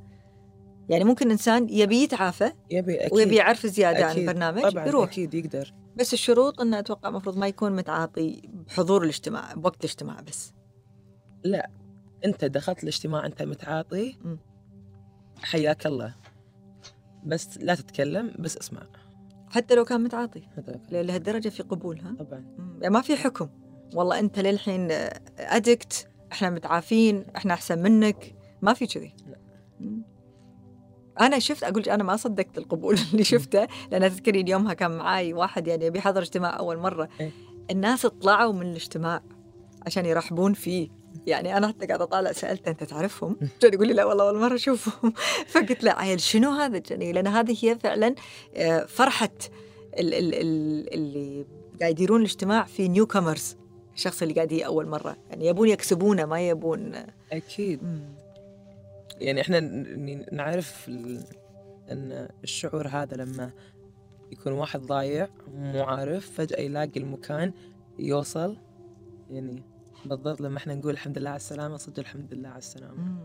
يعني 0.89 1.05
ممكن 1.05 1.31
إنسان 1.31 1.69
يبي 1.71 2.03
يتعافى 2.03 2.53
يبي 2.71 2.97
أكيد. 2.97 3.13
ويبي 3.13 3.37
يعرف 3.37 3.67
زيادة 3.67 3.99
أكيد. 3.99 4.29
عن 4.29 4.29
البرنامج 4.29 4.63
طبعا 4.63 4.87
يروح 4.87 5.09
أكيد 5.09 5.35
يقدر. 5.35 5.75
بس 5.97 6.13
الشروط 6.13 6.61
إنه 6.61 6.79
أتوقع 6.79 7.09
المفروض 7.09 7.39
ما 7.39 7.47
يكون 7.47 7.77
متعاطي 7.77 8.43
بحضور 8.69 9.03
الاجتماع 9.03 9.55
بوقت 9.55 9.85
الاجتماع 9.85 10.21
بس. 10.21 10.53
لا 11.45 11.71
أنت 12.25 12.45
دخلت 12.45 12.83
الاجتماع 12.83 13.27
أنت 13.27 13.43
متعاطي. 13.43 14.19
حياك 15.43 15.87
الله. 15.87 16.15
بس 17.25 17.59
لا 17.59 17.75
تتكلم 17.75 18.35
بس 18.39 18.57
اسمع. 18.57 18.83
حتى 19.51 19.75
لو 19.75 19.85
كان 19.85 20.05
متعاطي. 20.05 20.43
لهالدرجة 20.91 21.49
في 21.49 21.63
قبول 21.63 22.01
ها؟ 22.01 22.17
طبعا. 22.19 22.45
يعني 22.81 22.95
ما 22.95 23.01
في 23.01 23.17
حكم. 23.17 23.49
والله 23.95 24.19
أنت 24.19 24.39
للحين 24.39 24.89
ادكت 25.39 26.09
إحنا 26.33 26.51
متعافين 26.51 27.25
إحنا 27.37 27.55
أحسن 27.55 27.83
منك. 27.83 28.35
ما 28.63 28.75
في 28.75 28.87
كذي. 28.87 29.15
أنا 31.21 31.39
شفت 31.39 31.63
أقول 31.63 31.83
لك 31.83 31.89
أنا 31.89 32.05
ما 32.05 32.17
صدقت 32.17 32.59
القبول 32.59 32.99
اللي 33.13 33.25
شفته 33.25 33.67
لأن 33.91 34.11
تذكرين 34.11 34.49
يومها 34.49 34.75
كان 34.75 34.91
معاي 34.91 35.33
واحد 35.33 35.67
يعني 35.69 35.91
بيحضر 35.91 36.23
اجتماع 36.23 36.59
أول 36.59 36.77
مرة. 36.79 37.09
إيه. 37.21 37.31
الناس 37.71 38.07
طلعوا 38.07 38.53
من 38.53 38.67
الاجتماع 38.71 39.23
عشان 39.87 40.07
يرحبون 40.07 40.53
فيه. 40.55 40.89
يعني 41.27 41.57
أنا 41.57 41.69
حتى 41.69 41.87
قاعدة 41.87 42.05
أطالع 42.05 42.33
سالته 42.33 42.71
أنت 42.71 42.85
تعرفهم؟ 42.85 43.37
كان 43.61 43.75
يقول 43.75 43.87
لي 43.89 43.95
لا 43.95 44.05
والله 44.05 44.29
أول 44.29 44.39
مرة 44.41 44.55
أشوفهم. 44.55 45.13
فقلت 45.53 45.85
له 45.85 45.91
عيل 45.93 46.21
شنو 46.21 46.51
هذا؟ 46.51 46.79
جني 46.79 47.13
لأن 47.13 47.27
هذه 47.27 47.57
هي 47.63 47.79
فعلا 47.79 48.15
آه، 48.57 48.85
فرحة 48.85 49.31
ال- 49.99 50.15
ال- 50.15 50.35
ال- 50.35 50.95
اللي 50.95 51.47
قاعد 51.81 51.91
يديرون 51.93 52.21
الاجتماع 52.21 52.65
في 52.65 52.89
نيو 52.89 53.07
كامرز 53.07 53.57
الشخص 53.95 54.23
اللي 54.23 54.35
قاعد 54.35 54.53
يجي 54.53 54.67
أول 54.67 54.89
مرة. 54.89 55.17
يعني 55.31 55.47
يبون 55.47 55.69
يكسبونه 55.69 56.25
ما 56.25 56.49
يبون. 56.49 56.93
أكيد. 57.33 57.81
يعني 59.21 59.41
إحنا 59.41 59.61
نعرف 60.33 60.89
إن 61.91 62.29
الشعور 62.45 62.89
هذا 62.89 63.17
لما 63.17 63.51
يكون 64.33 64.53
واحد 64.53 64.81
ضايع 64.81 65.29
مو 65.55 65.83
عارف 65.83 66.31
فجأة 66.31 66.61
يلاقي 66.61 67.01
المكان 67.01 67.53
يوصل 67.99 68.57
يعني 69.31 69.63
بالضبط 70.07 70.41
لما 70.41 70.59
إحنا 70.59 70.75
نقول 70.75 70.93
الحمد 70.93 71.19
لله 71.19 71.31
على 71.31 71.37
السلامة 71.37 71.77
صدق 71.77 71.99
الحمد 71.99 72.35
لله 72.35 72.49
على 72.49 72.59
السلامة. 72.59 73.19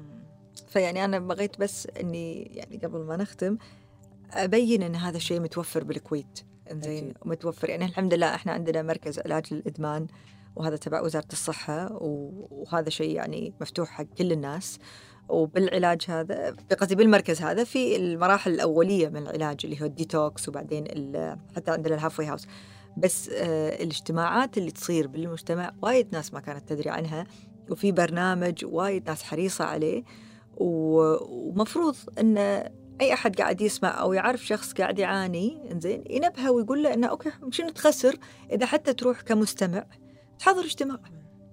فيعني 0.67 1.05
أنا 1.05 1.19
بغيت 1.19 1.59
بس 1.59 1.87
إني 1.99 2.41
يعني 2.41 2.77
قبل 2.77 2.99
ما 2.99 3.17
نختم 3.17 3.57
أبين 4.31 4.83
إن 4.83 4.95
هذا 4.95 5.17
الشيء 5.17 5.39
متوفر 5.39 5.83
بالكويت 5.83 6.39
إنزين 6.71 7.03
أكيد. 7.09 7.17
متوفر 7.25 7.69
يعني 7.69 7.85
الحمد 7.85 8.13
لله 8.13 8.35
إحنا 8.35 8.51
عندنا 8.51 8.81
مركز 8.81 9.19
علاج 9.19 9.53
للإدمان 9.53 10.07
وهذا 10.55 10.75
تبع 10.75 11.01
وزارة 11.01 11.27
الصحة 11.33 11.93
و- 11.93 12.47
وهذا 12.51 12.89
شيء 12.89 13.15
يعني 13.15 13.53
مفتوح 13.61 13.89
حق 13.89 14.03
كل 14.03 14.31
الناس 14.31 14.79
وبالعلاج 15.29 16.01
هذا 16.09 16.55
قصدي 16.79 16.95
بالمركز 16.95 17.41
هذا 17.41 17.63
في 17.63 17.95
المراحل 17.95 18.53
الأولية 18.53 19.09
من 19.09 19.17
العلاج 19.17 19.57
اللي 19.63 19.81
هو 19.81 19.85
الديتوكس 19.85 20.49
وبعدين 20.49 20.83
حتى 21.55 21.71
عندنا 21.71 21.95
ال 21.95 21.99
halfway 21.99 22.25
house 22.25 22.47
بس 22.97 23.29
آه، 23.29 23.83
الاجتماعات 23.83 24.57
اللي 24.57 24.71
تصير 24.71 25.07
بالمجتمع 25.07 25.71
وايد 25.81 26.07
ناس 26.11 26.33
ما 26.33 26.39
كانت 26.39 26.69
تدري 26.69 26.89
عنها 26.89 27.25
وفي 27.69 27.91
برنامج 27.91 28.65
وايد 28.65 29.09
ناس 29.09 29.23
حريصة 29.23 29.65
عليه 29.65 30.03
ومفروض 30.57 31.95
إن 32.19 32.37
أي 33.01 33.13
أحد 33.13 33.35
قاعد 33.35 33.61
يسمع 33.61 34.01
أو 34.01 34.13
يعرف 34.13 34.45
شخص 34.45 34.73
قاعد 34.73 34.99
يعاني 34.99 35.71
إنزين 35.71 36.03
ينبهه 36.09 36.51
ويقول 36.51 36.83
له 36.83 36.93
إنه 36.93 37.07
okay 37.07 37.31
شنو 37.49 37.69
تخسر؟ 37.69 38.17
إذا 38.51 38.65
حتى 38.65 38.93
تروح 38.93 39.21
كمستمع 39.21 39.85
تحضر 40.39 40.65
اجتماع. 40.65 40.99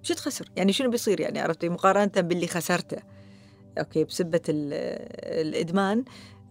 شو 0.03 0.13
تخسر؟ 0.13 0.49
يعني 0.55 0.73
شنو 0.73 0.89
بيصير 0.89 1.19
يعني 1.19 1.39
عرفتي؟ 1.39 1.69
مقارنة 1.69 2.11
باللي 2.15 2.47
خسرته. 2.47 2.97
okay 3.79 4.03
بسبة 4.03 4.41
ال- 4.49 4.73
الإدمان. 5.47 6.03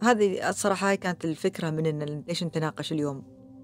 هذه 0.03 0.49
الصراحة 0.49 0.88
هاي 0.88 0.97
كانت 0.97 1.25
الفكرة 1.25 1.71
من 1.71 1.87
إن 1.87 2.25
ليش 2.29 2.45
نتناقش 2.45 2.93
اليوم؟ 2.93 3.23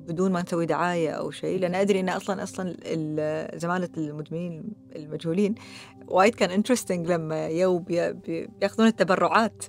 بدون 0.09 0.33
ما 0.33 0.43
نسوي 0.43 0.67
دعاية 0.67 1.11
أو 1.11 1.31
شيء 1.31 1.59
لأن 1.59 1.75
أدري 1.75 2.01
إن 2.01 2.09
أصلا 2.09 2.43
أصلا 2.43 2.75
ال- 2.85 3.59
زمالة 3.61 3.89
المدمنين 3.97 4.65
المجهولين 4.97 5.55
وايد 6.09 6.35
كان 6.35 6.51
interesting 6.51 7.07
لما 7.11 7.47
يو 7.49 7.79
بي- 7.79 8.13
بي- 8.13 8.47
بيأخذون 8.47 8.87
التبرعات. 8.87 9.65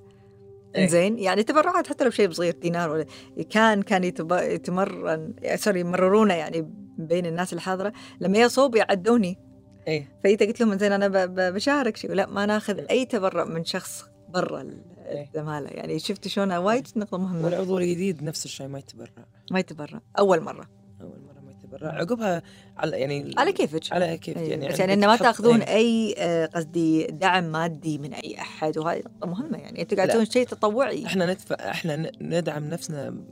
إيه. 0.75 0.87
زين 0.87 1.19
يعني 1.19 1.43
تبرعات 1.43 1.87
حتى 1.87 2.03
لو 2.03 2.09
شيء 2.09 2.31
صغير 2.31 2.53
دينار 2.53 2.89
ولا 2.91 3.05
كان 3.49 3.81
كان 3.81 4.03
يتمرن 4.03 5.33
sorry 5.55 5.79
يمررونه 5.79 6.33
يعني 6.33 6.71
بين 6.97 7.25
الناس 7.25 7.53
الحاضرة. 7.53 7.93
لما 8.19 8.37
يصوبي 8.37 8.75
يعدوني. 8.75 9.37
إيه. 9.87 10.07
فإذا 10.23 10.45
قلت 10.45 10.59
لهم 10.61 10.77
زين 10.77 10.91
أنا 10.91 11.07
بشارك 11.49 11.97
شيء. 11.97 12.11
لا 12.13 12.25
ما 12.25 12.45
ناخذ 12.45 12.79
أي 12.89 13.05
تبرع 13.05 13.43
من 13.43 13.65
شخص 13.65 14.05
برا 14.29 14.61
ال- 14.61 14.81
إيه. 15.05 15.27
الزماله 15.27 15.67
يعني 15.69 15.99
شفت 15.99 16.27
شلون؟ 16.27 16.51
وايد 16.51 16.87
نقطة 16.95 17.17
مهمة. 17.17 17.45
والعضو 17.45 17.77
الجديد 17.77 18.23
نفس 18.23 18.45
الشيء 18.45 18.67
ما 18.67 18.79
يتبرع. 18.79 19.25
ما 19.51 19.59
يتبرع. 19.59 20.01
أول 20.19 20.41
مرة. 20.41 20.69
أول 21.01 21.19
مرة 21.27 21.41
ما 21.45 21.51
يتبرع. 21.51 21.89
عقبها 21.91 22.43
على 22.77 22.99
يعني 22.99 23.33
على 23.37 23.51
كيفك. 23.51 23.93
على 23.93 24.17
كيف 24.17 24.37
أيوة. 24.37 24.49
يعني 24.49 24.61
بس 24.65 24.71
عندك 24.71 24.79
يعني 24.79 24.93
إنه 24.93 25.07
ما 25.07 25.15
تأخذون 25.15 25.61
إيه. 25.61 25.75
أي 25.75 26.15
آه، 26.17 26.45
قصدي 26.45 27.07
دعم 27.07 27.43
مادي 27.51 27.97
من 27.97 28.13
أي 28.13 28.35
أحد. 28.39 28.77
وهذه 28.77 28.99
نقطة 28.99 29.27
مهمة. 29.27 29.57
يعني 29.57 29.81
أنتم 29.81 29.95
قاعد. 29.97 30.09
تسوون 30.09 30.25
شيء 30.25 30.47
تطوعي. 30.47 31.05
إحنا 31.05 31.25
ندفع 31.25 31.55
إحنا 31.55 32.11
ندعم 32.21 32.63
نفسنا 32.69 33.23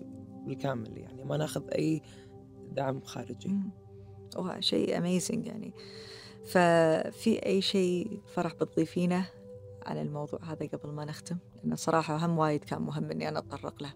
بالكامل. 0.47 0.97
يعني 0.97 1.23
ما 1.23 1.37
ناخذ 1.37 1.63
أي 1.75 2.01
دعم 2.71 3.01
خارجي. 3.01 3.55
وهذا 4.35 4.61
شيء 4.61 4.97
اميزنج 4.97 5.47
يعني. 5.47 5.73
ففي 6.45 7.45
أي 7.45 7.61
شيء 7.61 8.21
فرح 8.35 8.53
بتضيفينه 8.53 9.25
على 9.85 10.01
الموضوع 10.01 10.39
هذا 10.43 10.67
قبل 10.67 10.89
ما 10.89 11.05
نختم؟ 11.05 11.37
لأنه 11.63 11.75
صراحة 11.75 12.25
هم 12.25 12.37
وايد 12.37 12.63
كان 12.63 12.81
مهم 12.81 13.11
إني 13.11 13.29
أنا 13.29 13.39
أتطرق 13.39 13.83
له. 13.83 13.93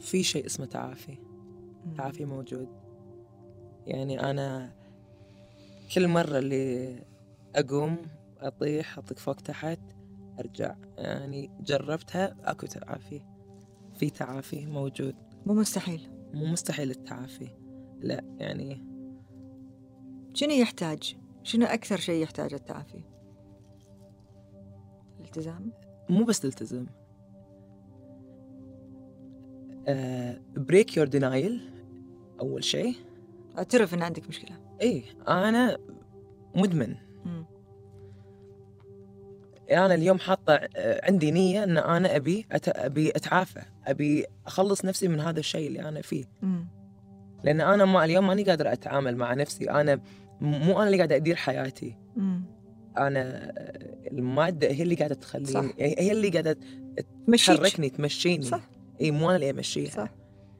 في 0.00 0.22
شيء 0.22 0.46
اسمه 0.46 0.66
تعافي. 0.66 1.18
تعافي 1.96 2.24
موجود. 2.24 2.68
يعني 3.86 4.30
أنا 4.30 4.72
كل 5.94 6.08
مرة 6.08 6.38
اللي 6.38 6.94
أقوم 7.54 7.96
أطيح 8.40 8.98
أطق 8.98 9.18
فوق 9.18 9.36
تحت 9.36 9.80
أرجع. 10.40 10.76
يعني 10.98 11.50
جربتها 11.60 12.36
أكو 12.44 12.66
تعافي. 12.66 13.22
في 13.94 14.10
تعافي 14.10 14.66
موجود. 14.66 15.14
مو 15.46 15.54
مستحيل. 15.54 16.10
مو 16.34 16.46
مستحيل 16.46 16.90
التعافي. 16.90 17.48
لا 18.00 18.36
يعني 18.38 18.97
شنو 20.34 20.50
يحتاج؟ 20.52 21.16
شنو 21.42 21.66
أكثر 21.66 21.96
شيء 21.96 22.22
يحتاج 22.22 22.54
التعافي؟ 22.54 23.00
الالتزام 25.20 25.72
مو 26.08 26.24
بس 26.24 26.40
تلتزم 26.40 26.86
break 30.56 30.96
your 30.96 31.06
denial 31.06 31.70
أول 32.40 32.64
شيء. 32.64 32.94
أعترف 33.58 33.94
إن 33.94 34.02
عندك 34.02 34.28
مشكلة. 34.28 34.56
إي 34.82 35.04
أنا 35.28 35.78
مدمن. 36.54 36.94
مم. 37.24 37.44
أنا 39.70 39.94
اليوم 39.94 40.18
حاطة 40.18 40.54
آه، 40.54 41.06
عندي 41.06 41.30
نية 41.30 41.64
إن 41.64 41.78
أنا 41.78 42.16
أبي 42.16 42.46
أت... 42.52 42.68
أبي 42.68 43.10
أتعافى 43.10 43.62
أبي 43.86 44.26
أخلص 44.46 44.84
نفسي 44.84 45.08
من 45.08 45.20
هذا 45.20 45.40
الشيء 45.40 45.68
اللي 45.68 45.88
أنا 45.88 46.02
فيه. 46.02 46.24
مم. 46.42 46.66
لأن 47.44 47.60
أنا 47.60 47.84
ما 47.84 48.04
اليوم 48.04 48.26
ماني 48.26 48.42
قادر 48.42 48.72
أتعامل 48.72 49.16
مع 49.16 49.34
نفسي. 49.34 49.70
أنا 49.70 50.00
مو 50.40 50.76
أنا 50.78 50.86
اللي 50.86 50.96
قاعد 50.96 51.12
أدير 51.12 51.36
حياتي. 51.36 51.96
مم. 52.16 52.42
أنا 52.98 53.20
آه، 53.20 54.08
المادة 54.12 54.68
هي 54.68 54.82
اللي 54.82 54.94
قاعدة 54.94 55.14
تخليني 55.14 55.48
صح. 55.48 55.64
هي 55.78 56.12
اللي 56.12 56.28
قاعدة 56.28 56.58
تحركني 57.36 57.90
تمشيني. 57.90 58.44
صح. 58.44 58.68
إي 59.00 59.10
مو 59.10 59.26
أنا 59.28 59.36
اللي 59.36 59.50
أمشيها. 59.50 59.90
صح. 59.90 60.08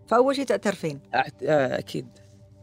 فأول 0.07 0.37
شيء 0.37 0.45
تعترفين 0.45 1.01
أعت... 1.15 1.43
آه، 1.43 1.79
أكيد. 1.79 2.07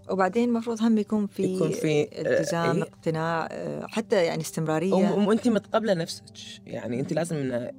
وبعدين 0.10 0.49
المفروض 0.49 0.82
هم 0.82 0.97
يكون 0.97 1.28
في 1.28 1.43
يكون 1.43 1.69
في- 1.69 2.21
التزام 2.21 2.75
إيه. 2.75 2.84
اقتناع 2.84 3.47
آه، 3.51 3.88
حتى 3.88 4.25
يعني 4.25 4.41
استمرارية. 4.41 4.93
وانت 4.93 5.47
متقبلة 5.47 5.93
نفسك. 5.93 6.23
يعني 6.65 6.99
انت 6.99 7.13
لازم 7.13 7.36
انه. 7.36 7.71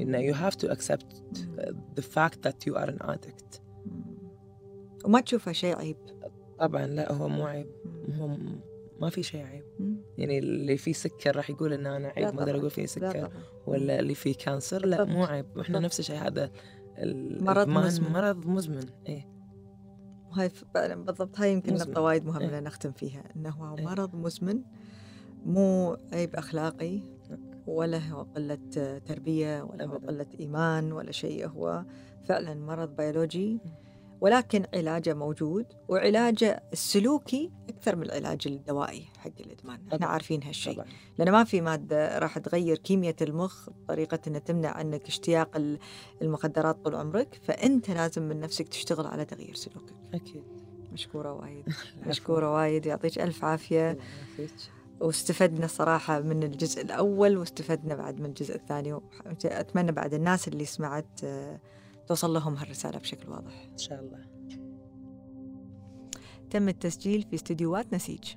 انه 0.00 0.32
you 0.32 0.36
have 0.36 0.54
to 0.54 0.68
accept 0.72 1.06
the 1.96 2.02
fact 2.02 2.36
that 2.46 2.66
you 2.66 2.74
are 2.76 2.88
an 2.88 3.06
addict. 3.06 3.58
مم. 3.58 3.61
وما 5.04 5.20
تشوفه 5.20 5.52
شيء 5.52 5.76
عيب 5.78 5.96
طبعا 6.58 6.86
لا 6.86 7.12
هو 7.12 7.28
مو 7.28 7.46
عيب. 7.46 7.66
هو 8.18 8.36
ما 9.00 9.10
في 9.10 9.22
شيء 9.22 9.44
عيب. 9.46 9.64
يعني 10.18 10.38
اللي 10.38 10.76
فيه 10.76 10.92
سكر 10.92 11.36
راح 11.36 11.50
يقول 11.50 11.72
ان 11.72 11.86
أنا 11.86 12.08
عيب 12.08 12.34
ما 12.34 12.40
أقدر. 12.42 12.58
أقول 12.58 12.70
فيه 12.70 12.86
سكر 12.86 13.30
ولا 13.66 14.00
اللي 14.00 14.14
فيه 14.14 14.34
كانسر 14.34 14.86
لا 14.86 15.04
مو. 15.04 15.24
عيب 15.24 15.46
بالضبط. 15.54 15.76
نفس 15.76 16.00
الشيء 16.00 16.16
هذا 16.16 16.50
مرض 17.40 17.68
مزمن. 17.68 18.12
مرض 18.12 18.46
مزمن 18.46 18.84
هاي 20.32 20.48
ف- 20.50 20.64
فعلاً 20.74 20.94
بالضبط 21.04 21.40
هاي 21.40 21.52
يمكن. 21.52 21.74
نقطة 21.74 22.00
وايد 22.00 22.24
مهمة 22.24 22.54
إيه. 22.54 22.60
نختم 22.60 22.92
فيها 22.92 23.24
إنه 23.36 23.50
هو 23.50 23.78
إيه. 23.78 23.84
مرض 23.84 24.14
مزمن 24.14 24.62
مو 25.46 25.96
عيب 26.12 26.34
أخلاقي 26.36 26.98
لا. 27.30 27.38
ولا 27.66 27.98
هو 27.98 28.22
قلة 28.22 28.58
تربية 29.06 29.62
ولا 29.62 29.84
هو. 29.86 29.96
قلة 29.96 30.26
إيمان 30.40 30.92
ولا 30.92 31.12
شيء 31.12 31.48
هو 31.48 31.84
فعلا 32.24 32.54
مرض 32.54 32.96
بيولوجي 32.96 33.58
ولكن 34.22 34.64
علاجه 34.74 35.14
موجود 35.14 35.66
وعلاجه 35.88 36.62
السلوكي 36.72 37.50
أكثر 37.68 37.96
من 37.96 38.02
العلاج 38.02 38.40
الدوائي 38.46 39.04
حق 39.18 39.30
الإدمان. 39.40 39.80
إحنا. 39.94 40.06
عارفين 40.06 40.42
هالشيء. 40.42 40.82
لأن 41.18 41.32
ما 41.32 41.44
في 41.44 41.60
مادة 41.60 42.18
راح 42.18 42.38
تغير 42.38 42.76
كيمياء 42.78 43.14
المخ 43.22 43.70
بطريقة 43.70 44.18
أن 44.26 44.44
تمنع 44.44 44.68
عنك 44.68 45.06
اشتياق 45.08 45.56
ال- 45.56 45.78
المخدرات 46.22 46.76
طول 46.84 46.94
عمرك 46.94 47.40
فأنت 47.44 47.90
لازم 47.90 48.22
من 48.22 48.40
نفسك 48.40 48.68
تشتغل 48.68 49.06
على 49.06 49.24
تغيير 49.24 49.54
سلوكك. 49.54 49.92
أكيد. 50.14 50.42
مشكورة 50.92 51.32
وايد. 51.32 51.64
مشكورة 52.06 52.54
وايد. 52.54 52.86
يعطيك 52.86 53.18
الله 53.18 53.34
يعافيك. 53.40 53.96
واستفدنا 55.00 55.66
صراحة 55.66 56.20
من 56.20 56.42
الجزء 56.42 56.82
الأول 56.82 57.36
واستفدنا 57.36 57.94
بعد 57.94 58.20
من 58.20 58.26
الجزء 58.26 58.54
الثاني 58.54 59.00
أتمنى 59.44 59.92
بعد 59.92 60.14
الناس 60.14 60.48
اللي 60.48 60.64
سمعت 60.64 61.20
آه، 61.24 61.60
توصل 62.06 62.34
لهم 62.34 62.54
هالرسالة 62.54 62.98
بشكل 62.98 63.28
واضح. 63.28 63.68
إن 63.72 63.78
شاء 63.78 64.00
الله. 64.00 64.26
تم 66.50 66.68
التسجيل 66.68 67.22
في 67.22 67.34
استديوهات 67.34 67.94
نسيج. 67.94 68.34